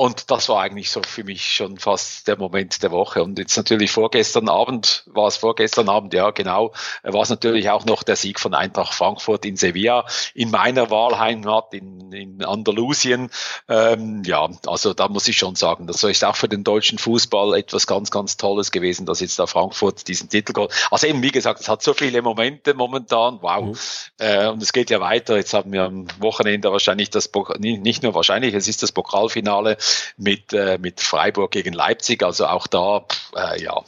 [0.03, 3.22] Und das war eigentlich so für mich schon fast der Moment der Woche.
[3.22, 6.72] Und jetzt natürlich vorgestern Abend, war es vorgestern Abend, ja genau,
[7.05, 11.72] war es natürlich auch noch der Sieg von Eintracht Frankfurt in Sevilla, in meiner Wahlheimat
[11.72, 13.30] in, in Andalusien.
[13.68, 17.55] Ähm, ja, also da muss ich schon sagen, das ist auch für den deutschen Fußball
[17.55, 20.70] etwas ganz, ganz Tolles gewesen, dass jetzt da Frankfurt diesen Titel geht.
[20.90, 23.66] Also eben, wie gesagt, es hat so viele Momente momentan, wow.
[23.66, 23.76] Mhm.
[24.18, 25.36] Äh, und es geht ja weiter.
[25.36, 27.30] Jetzt haben wir am Wochenende wahrscheinlich das,
[27.61, 29.76] nicht nur wahrscheinlich, es ist das Pokalfinale
[30.16, 32.22] mit, äh, mit Freiburg gegen Leipzig.
[32.22, 33.05] Also auch da,
[33.36, 33.82] äh, ja.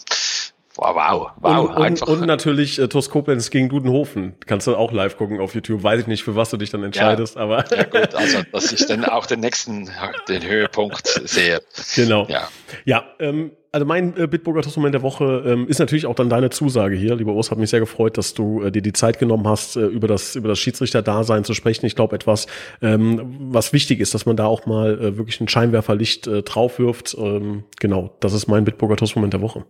[0.77, 1.77] Wow, wow, wow.
[1.77, 2.09] Und, einfach.
[2.09, 4.35] und, und natürlich äh, TuS Koblenz gegen Dudenhofen.
[4.47, 5.83] Kannst du auch live gucken auf YouTube.
[5.85, 7.65] Weiß ich nicht, für was du dich dann entscheidest, ja, aber.
[7.71, 9.89] Ja gut, also dass ich dann auch den nächsten,
[10.29, 11.61] den Höhepunkt sehe.
[11.95, 12.27] Genau.
[12.29, 12.49] Ja,
[12.85, 16.51] ja ähm, also mein äh, Bitburger Toastmoment der Woche ähm, ist natürlich auch dann deine
[16.51, 17.17] Zusage hier.
[17.17, 19.81] Lieber Urs, hat mich sehr gefreut, dass du äh, dir die Zeit genommen hast, äh,
[19.81, 21.85] über das, über das Schiedsrichter-Dasein zu sprechen.
[21.87, 22.47] Ich glaube, etwas,
[22.83, 26.79] ähm, was wichtig ist, dass man da auch mal äh, wirklich ein Scheinwerferlicht äh, drauf
[26.79, 27.17] wirft.
[27.19, 29.65] Ähm, genau, das ist mein Bitburger Toastmoment der Woche.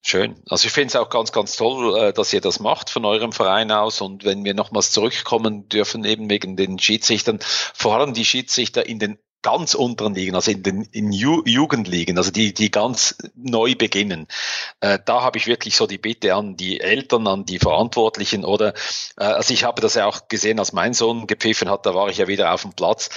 [0.00, 0.36] Schön.
[0.48, 3.32] Also ich finde es auch ganz, ganz toll, äh, dass ihr das macht von eurem
[3.32, 4.00] Verein aus.
[4.00, 7.40] Und wenn wir nochmals zurückkommen dürfen, eben wegen den Schiedsrichtern,
[7.74, 12.18] vor allem die Schiedsrichter in den ganz unteren Ligen, also in den in Ju Jugendligen,
[12.18, 14.26] also die, die ganz neu beginnen.
[14.80, 18.74] Äh, da habe ich wirklich so die Bitte an die Eltern, an die Verantwortlichen oder,
[19.16, 22.08] äh, also ich habe das ja auch gesehen, als mein Sohn gepfiffen hat, da war
[22.08, 23.10] ich ja wieder auf dem Platz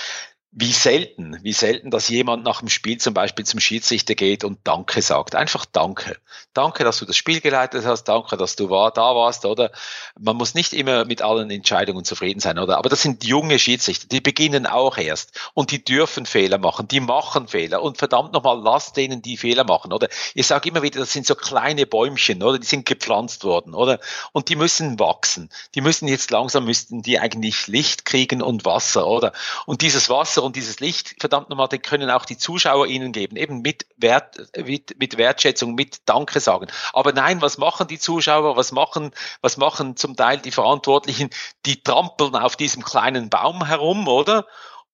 [0.54, 4.60] wie selten, wie selten, dass jemand nach dem Spiel zum Beispiel zum Schiedsrichter geht und
[4.66, 5.34] Danke sagt.
[5.34, 6.18] Einfach Danke.
[6.54, 8.04] Danke, dass du das Spiel geleitet hast.
[8.04, 9.72] Danke, dass du war, da warst, oder?
[10.20, 12.78] Man muss nicht immer mit allen Entscheidungen zufrieden sein, oder?
[12.78, 15.40] Aber das sind junge Schiedsrichter, die beginnen auch erst.
[15.54, 16.90] Und die dürfen Fehler machen.
[16.90, 17.82] Die machen Fehler.
[17.82, 20.10] Und verdammt nochmal, lasst denen die Fehler machen, oder?
[20.34, 22.60] Ich sage immer wieder, das sind so kleine Bäumchen, oder?
[22.60, 24.02] Die sind gepflanzt worden, oder?
[24.34, 25.50] Und die müssen wachsen.
[25.76, 29.32] Die müssen jetzt langsam, müssten die eigentlich Licht kriegen und Wasser, oder?
[29.66, 33.12] Und dieses Wasser Wasser und dieses Licht, verdammt nochmal, den können auch die Zuschauer ihnen
[33.12, 36.68] geben, eben mit, Wert, mit, mit Wertschätzung, mit Danke sagen.
[36.94, 39.12] Aber nein, was machen die Zuschauer, was machen,
[39.42, 41.30] was machen zum Teil die Verantwortlichen?
[41.66, 44.46] Die trampeln auf diesem kleinen Baum herum, oder?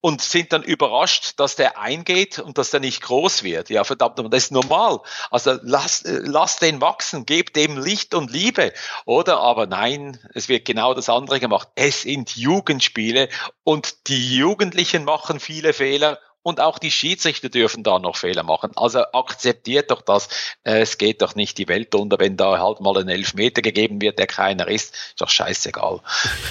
[0.02, 3.70] Und sind dann überrascht, dass der eingeht und dass der nicht groß wird.
[3.70, 5.00] Ja, verdammt, das ist normal.
[5.32, 8.74] Also lass, lass den wachsen, gebt dem Licht und Liebe.
[9.06, 11.70] Oder aber nein, es wird genau das andere gemacht.
[11.76, 13.30] Es sind Jugendspiele
[13.64, 18.72] und die Jugendlichen machen viele Fehler und auch die Schiedsrichter dürfen da noch Fehler machen.
[18.78, 20.30] Also akzeptiert doch das.
[20.64, 24.00] Äh, es geht doch nicht die Welt unter, wenn da halt mal ein Elfmeter gegeben
[24.02, 24.94] wird, der keiner ist.
[24.94, 26.00] Ist doch scheißegal.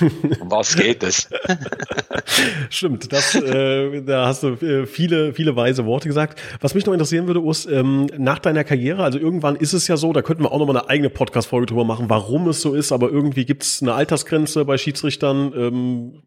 [0.40, 1.30] um was geht es?
[2.68, 6.42] Stimmt, das, äh, da hast du äh, viele, viele weise Worte gesagt.
[6.60, 9.96] Was mich noch interessieren würde, Urs, ähm, nach deiner Karriere, also irgendwann ist es ja
[9.96, 12.74] so, da könnten wir auch noch mal eine eigene Podcast-Folge drüber machen, warum es so
[12.74, 15.54] ist, aber irgendwie gibt es eine Altersgrenze bei Schiedsrichtern.
[15.56, 16.22] Ähm,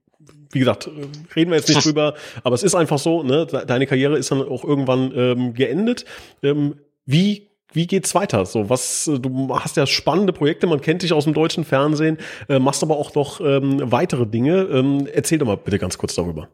[0.52, 0.89] wie gesagt,
[1.36, 4.41] reden wir jetzt nicht drüber, aber es ist einfach so, ne, deine Karriere ist dann
[4.41, 6.06] auch irgendwann ähm, geendet.
[6.43, 6.76] Ähm,
[7.06, 8.45] wie wie geht's weiter?
[8.45, 12.58] So, was, du hast ja spannende Projekte, man kennt dich aus dem deutschen Fernsehen, äh,
[12.58, 14.62] machst aber auch noch ähm, weitere Dinge.
[14.72, 16.50] Ähm, erzähl doch mal bitte ganz kurz darüber.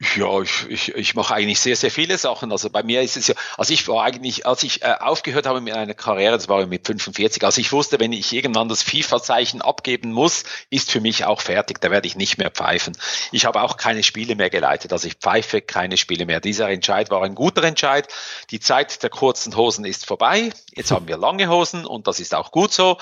[0.00, 2.52] Ja, ich, ich, ich mache eigentlich sehr, sehr viele Sachen.
[2.52, 5.60] Also bei mir ist es ja, also ich war eigentlich, als ich äh, aufgehört habe
[5.60, 9.60] mit einer Karriere, das war mit 45, also ich wusste, wenn ich irgendwann das FIFA-Zeichen
[9.60, 12.96] abgeben muss, ist für mich auch fertig, da werde ich nicht mehr pfeifen.
[13.32, 16.38] Ich habe auch keine Spiele mehr geleitet, also ich pfeife keine Spiele mehr.
[16.38, 18.06] Dieser Entscheid war ein guter Entscheid.
[18.52, 20.50] Die Zeit der kurzen Hosen ist vorbei.
[20.76, 22.98] Jetzt haben wir lange Hosen und das ist auch gut so.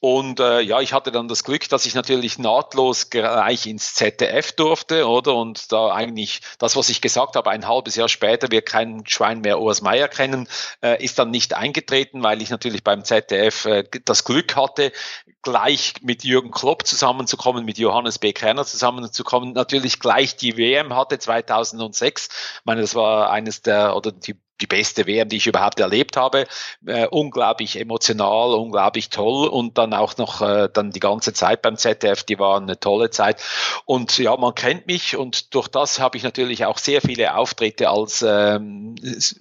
[0.00, 4.52] Und äh, ja, ich hatte dann das Glück, dass ich natürlich nahtlos gleich ins ZDF
[4.52, 5.34] durfte, oder?
[5.34, 9.40] Und da eigentlich das, was ich gesagt habe, ein halbes Jahr später, wir kein Schwein
[9.40, 10.48] mehr Urs Meier kennen,
[10.82, 14.92] äh, ist dann nicht eingetreten, weil ich natürlich beim ZDF äh, das Glück hatte,
[15.42, 18.32] gleich mit Jürgen Klopp zusammenzukommen, mit Johannes B.
[18.32, 22.28] Kerner zusammenzukommen, natürlich gleich die WM hatte 2006.
[22.28, 26.16] Ich meine, das war eines der, oder die die beste WM, die ich überhaupt erlebt
[26.16, 26.46] habe.
[26.86, 31.76] Äh, unglaublich emotional, unglaublich toll und dann auch noch äh, dann die ganze Zeit beim
[31.76, 33.42] ZDF, die war eine tolle Zeit.
[33.84, 37.90] Und ja, man kennt mich und durch das habe ich natürlich auch sehr viele Auftritte
[37.90, 38.94] als ähm,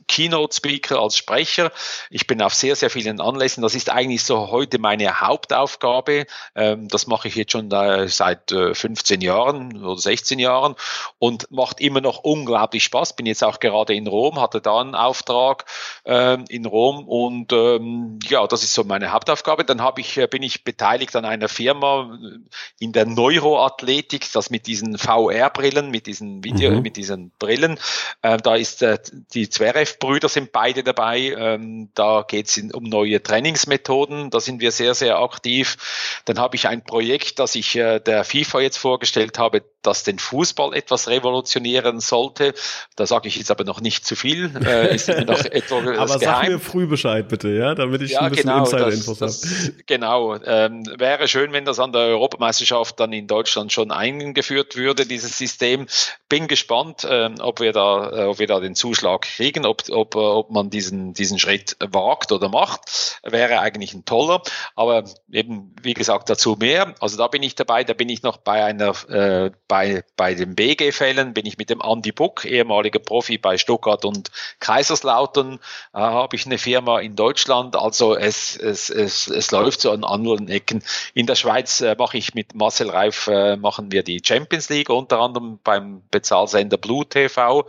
[0.08, 1.72] Keynote-Speaker, als Sprecher.
[2.10, 3.62] Ich bin auf sehr, sehr vielen Anlässen.
[3.62, 6.26] Das ist eigentlich so heute meine Hauptaufgabe.
[6.56, 10.76] Ähm, das mache ich jetzt schon äh, seit äh, 15 Jahren oder 16 Jahren
[11.20, 13.16] und macht immer noch unglaublich Spaß.
[13.16, 15.66] Bin jetzt auch gerade in Rom, hatte dann Auftrag
[16.06, 19.64] ähm, in Rom und ähm, ja, das ist so meine Hauptaufgabe.
[19.64, 22.40] Dann habe ich, äh, bin ich beteiligt an einer Firma äh,
[22.80, 26.82] in der Neuroathletik, das mit diesen VR-Brillen, mit diesen Video, mhm.
[26.82, 27.80] mit diesen Brillen.
[28.22, 29.00] Äh, da ist äh,
[29.34, 31.36] die Zverev-Brüder sind beide dabei.
[31.38, 34.30] Ähm, da geht es um neue Trainingsmethoden.
[34.30, 35.78] Da sind wir sehr, sehr aktiv.
[36.26, 40.20] Dann habe ich ein Projekt, das ich äh, der FIFA jetzt vorgestellt habe, das den
[40.20, 42.54] Fußball etwas revolutionieren sollte.
[42.96, 44.52] Da sage ich jetzt aber noch nicht zu viel.
[44.66, 46.20] Äh, ist noch etwas aber geheim.
[46.20, 49.74] sag mir früh Bescheid bitte, ja, damit ich ja, ein bisschen genau, Insider-Infos habe.
[49.86, 50.36] Genau.
[50.44, 55.38] Ähm, wäre schön, wenn das an der Europameisterschaft dann in Deutschland schon eingeführt würde, dieses
[55.38, 55.88] System.
[56.28, 60.16] Bin gespannt, ähm, ob wir da, äh, ob wir da den Zuschlag kriegen, ob, ob,
[60.16, 63.20] äh, ob man diesen, diesen Schritt wagt oder macht.
[63.24, 64.42] Wäre eigentlich ein toller.
[64.76, 66.94] Aber eben, wie gesagt, dazu mehr.
[67.00, 70.34] Also da bin ich dabei, da bin ich noch bei einer, äh, bei bei, bei
[70.34, 75.60] den BG-Fällen bin ich mit dem Andy Buck, ehemaliger Profi bei Stuttgart und Kaiserslautern,
[75.94, 77.76] äh, habe ich eine Firma in Deutschland.
[77.76, 80.82] Also es, es, es, es läuft so an anderen Ecken.
[81.14, 84.90] In der Schweiz äh, mache ich mit Marcel Reif, äh, machen wir die Champions League,
[84.90, 87.68] unter anderem beim Bezahlsender Blue TV.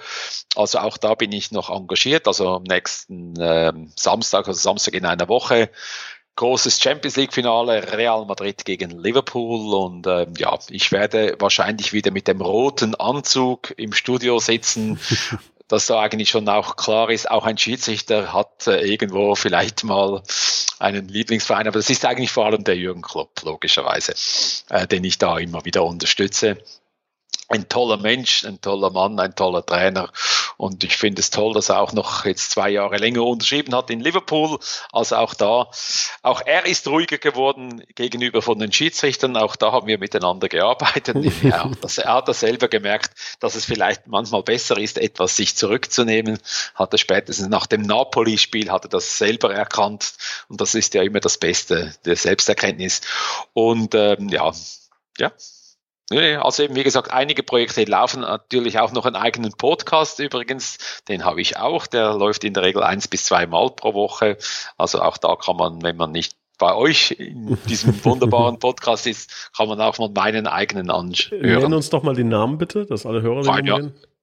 [0.56, 2.26] Also auch da bin ich noch engagiert.
[2.26, 5.68] Also am nächsten äh, Samstag, also Samstag in einer Woche,
[6.38, 9.74] großes Champions League Finale Real Madrid gegen Liverpool.
[9.74, 14.98] Und ähm, ja, ich werde wahrscheinlich wieder mit dem roten Anzug im Studio sitzen.
[15.68, 20.22] dass da eigentlich schon auch klar ist, auch ein Schiedsrichter hat äh, irgendwo vielleicht mal
[20.78, 24.14] einen Lieblingsverein, aber das ist eigentlich vor allem der Jürgen Klopp, logischerweise,
[24.70, 26.56] äh, den ich da immer wieder unterstütze
[27.48, 30.10] ein toller Mensch, ein toller Mann, ein toller Trainer.
[30.58, 33.90] Und ich finde es toll, dass er auch noch jetzt zwei Jahre länger unterschrieben hat
[33.90, 34.58] in Liverpool.
[34.92, 35.70] Also auch da,
[36.22, 39.36] auch er ist ruhiger geworden gegenüber von den Schiedsrichtern.
[39.36, 41.16] Auch da haben wir miteinander gearbeitet.
[41.42, 45.56] er, das, er hat das selber gemerkt, dass es vielleicht manchmal besser ist, etwas sich
[45.56, 46.38] zurückzunehmen.
[46.74, 50.12] Hat er spätestens nach dem Napoli-Spiel hat er das selber erkannt.
[50.48, 53.00] Und das ist ja immer das Beste, der Selbsterkenntnis.
[53.54, 54.52] Und ähm, ja,
[55.18, 55.32] ja,
[56.10, 60.78] also eben, wie gesagt, einige Projekte laufen natürlich auch noch einen eigenen Podcast übrigens.
[61.08, 61.86] Den habe ich auch.
[61.86, 64.38] Der läuft in der Regel eins bis zwei Mal pro Woche.
[64.78, 69.50] Also auch da kann man, wenn man nicht bei euch in diesem wunderbaren Podcast ist,
[69.56, 71.40] kann man auch mal meinen eigenen anhören.
[71.40, 73.78] Nenn uns doch mal den Namen bitte, dass alle Hörer den ja,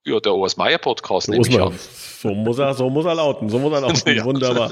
[0.06, 1.74] ja, der Urs Meier Podcast nehme ich an.
[2.26, 4.02] So muss er, so muss er lauten, so muss er lauten.
[4.16, 4.24] ja.
[4.24, 4.72] Wunderbar.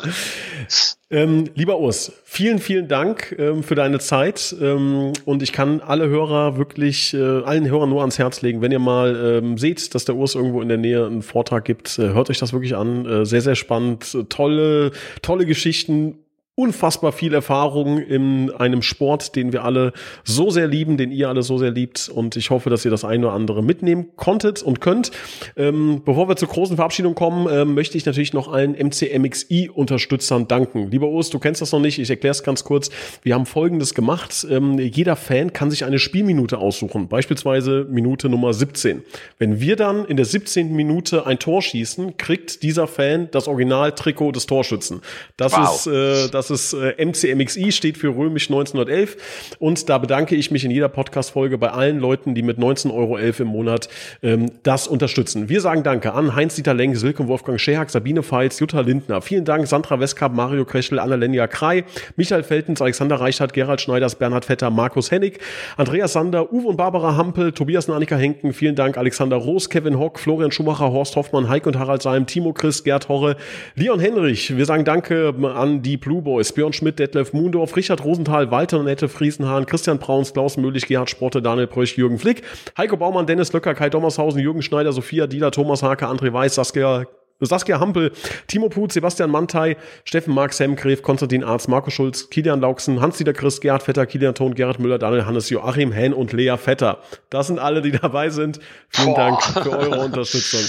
[1.10, 4.56] Ähm, lieber Urs, vielen, vielen Dank ähm, für deine Zeit.
[4.60, 8.72] Ähm, und ich kann alle Hörer wirklich, äh, allen Hörern nur ans Herz legen, wenn
[8.72, 12.10] ihr mal ähm, seht, dass der Urs irgendwo in der Nähe einen Vortrag gibt, äh,
[12.10, 13.06] hört euch das wirklich an.
[13.06, 14.18] Äh, sehr, sehr spannend.
[14.30, 16.23] Tolle, tolle Geschichten,
[16.56, 19.92] unfassbar viel Erfahrung in einem Sport, den wir alle
[20.24, 22.10] so sehr lieben, den ihr alle so sehr liebt.
[22.10, 25.10] Und ich hoffe, dass ihr das eine oder andere mitnehmen konntet und könnt.
[25.58, 30.92] Ähm, bevor wir zur großen Verabschiedung kommen, ähm, möchte ich natürlich noch allen MCMXI-Unterstützern danken.
[30.92, 32.92] Lieber Urs, du kennst das noch nicht, ich erkläre es ganz kurz.
[33.24, 34.46] Wir haben Folgendes gemacht.
[34.48, 39.02] Ähm, jeder Fan kann sich eine Spielminute aussuchen, beispielsweise Minute Nummer 17.
[39.40, 40.72] Wenn wir dann in der 17.
[40.72, 45.02] Minute ein Tor schießen, kriegt dieser Fan das Original-Trikot des Torschützen.
[45.36, 45.74] Das wow.
[45.74, 49.56] ist äh, das Das ist äh, MCMXI, steht für römisch 1911.
[49.60, 53.18] Und da bedanke ich mich in jeder Podcast-Folge bei allen Leuten, die mit 19,11 Euro
[53.18, 53.88] im Monat
[54.22, 55.48] ähm, das unterstützen.
[55.48, 59.22] Wir sagen Danke an Heinz-Dieter Lenk, Silke Wolfgang Scherhack, Sabine Feitz, Jutta Lindner.
[59.22, 61.86] Vielen Dank, Sandra Westkamp, Mario Kreschel, Annalenja Krei,
[62.18, 65.40] Michael Feltens, Alexander Reichert, Gerald Schneiders, Bernhard Vetter, Markus Hennig,
[65.78, 68.52] Andreas Sander, Uwe und Barbara Hampel, Tobias und Annika Henken.
[68.52, 72.52] Vielen Dank, Alexander Roos, Kevin Hock, Florian Schumacher, Horst Hoffmann, Heik und Harald Seim, Timo
[72.52, 73.38] Christ, Gerd Horre,
[73.76, 74.58] Leon Henrich.
[74.58, 79.08] Wir sagen Danke an die Blue Boys, Björn Schmidt, Detlef Mundorf, Richard Rosenthal, Walter Nette,
[79.08, 82.42] Friesenhahn, Christian Brauns, Klaus Möhlich, Gerhard Sporte, Daniel Bröch, Jürgen Flick,
[82.76, 87.06] Heiko Baumann, Dennis Löcker, Kai Dommershausen, Jürgen Schneider, Sophia Dieler, Thomas Hake, André Weiß, Saskia
[87.40, 88.14] Saskia Hampel,
[88.48, 93.34] Timo Put, Sebastian Mantei, Steffen Mark, Sam Gref, Konstantin Arz, Marco Schulz, Kilian Lauksen, Hans-Dieter
[93.34, 96.98] Christ, Gerhard Vetter, Kilian Thon, Gerhard Müller, Daniel Hannes, Joachim Henn und Lea Vetter.
[97.30, 98.60] Das sind alle, die dabei sind.
[98.90, 99.18] Vielen Boah.
[99.18, 100.62] Dank für eure Unterstützung.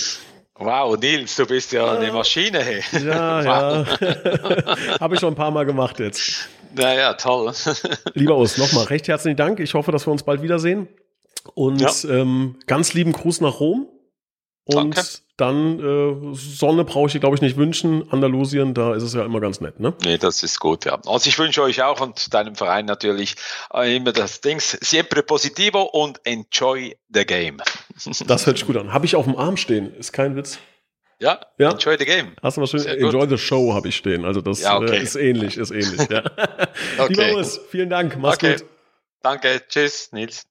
[0.56, 2.60] Wow, Nils, du bist ja eine Maschine.
[2.60, 2.82] Hey.
[3.04, 4.00] Ja, wow.
[4.00, 5.00] ja.
[5.00, 6.48] Habe ich schon ein paar Mal gemacht jetzt.
[6.76, 7.52] Naja, toll.
[8.14, 9.58] Lieber Urs, nochmal recht herzlichen Dank.
[9.58, 10.88] Ich hoffe, dass wir uns bald wiedersehen.
[11.54, 11.90] Und ja.
[12.08, 13.88] ähm, ganz lieben Gruß nach Rom.
[14.66, 15.02] Und Danke.
[15.36, 18.10] dann äh, Sonne brauche ich dir, glaube ich, nicht wünschen.
[18.10, 19.92] Andalusien, da ist es ja immer ganz nett, ne?
[20.02, 20.98] Nee, das ist gut, ja.
[21.04, 23.36] Also ich wünsche euch auch und deinem Verein natürlich
[23.74, 27.58] äh, immer das Dings, siempre positivo und enjoy the game.
[28.26, 28.92] Das hört sich gut an.
[28.92, 30.58] Habe ich auf dem Arm stehen, ist kein Witz.
[31.20, 32.32] Ja, ja, enjoy the game.
[32.42, 34.24] Hast du mal schön, enjoy the show habe ich stehen.
[34.24, 34.96] Also das ja, okay.
[34.96, 36.24] äh, ist ähnlich, ist ähnlich, ja.
[36.98, 37.06] okay.
[37.08, 38.56] Lieber Urs, vielen Dank, mach's okay.
[38.56, 38.66] gut.
[39.22, 40.46] Danke, tschüss, Nils.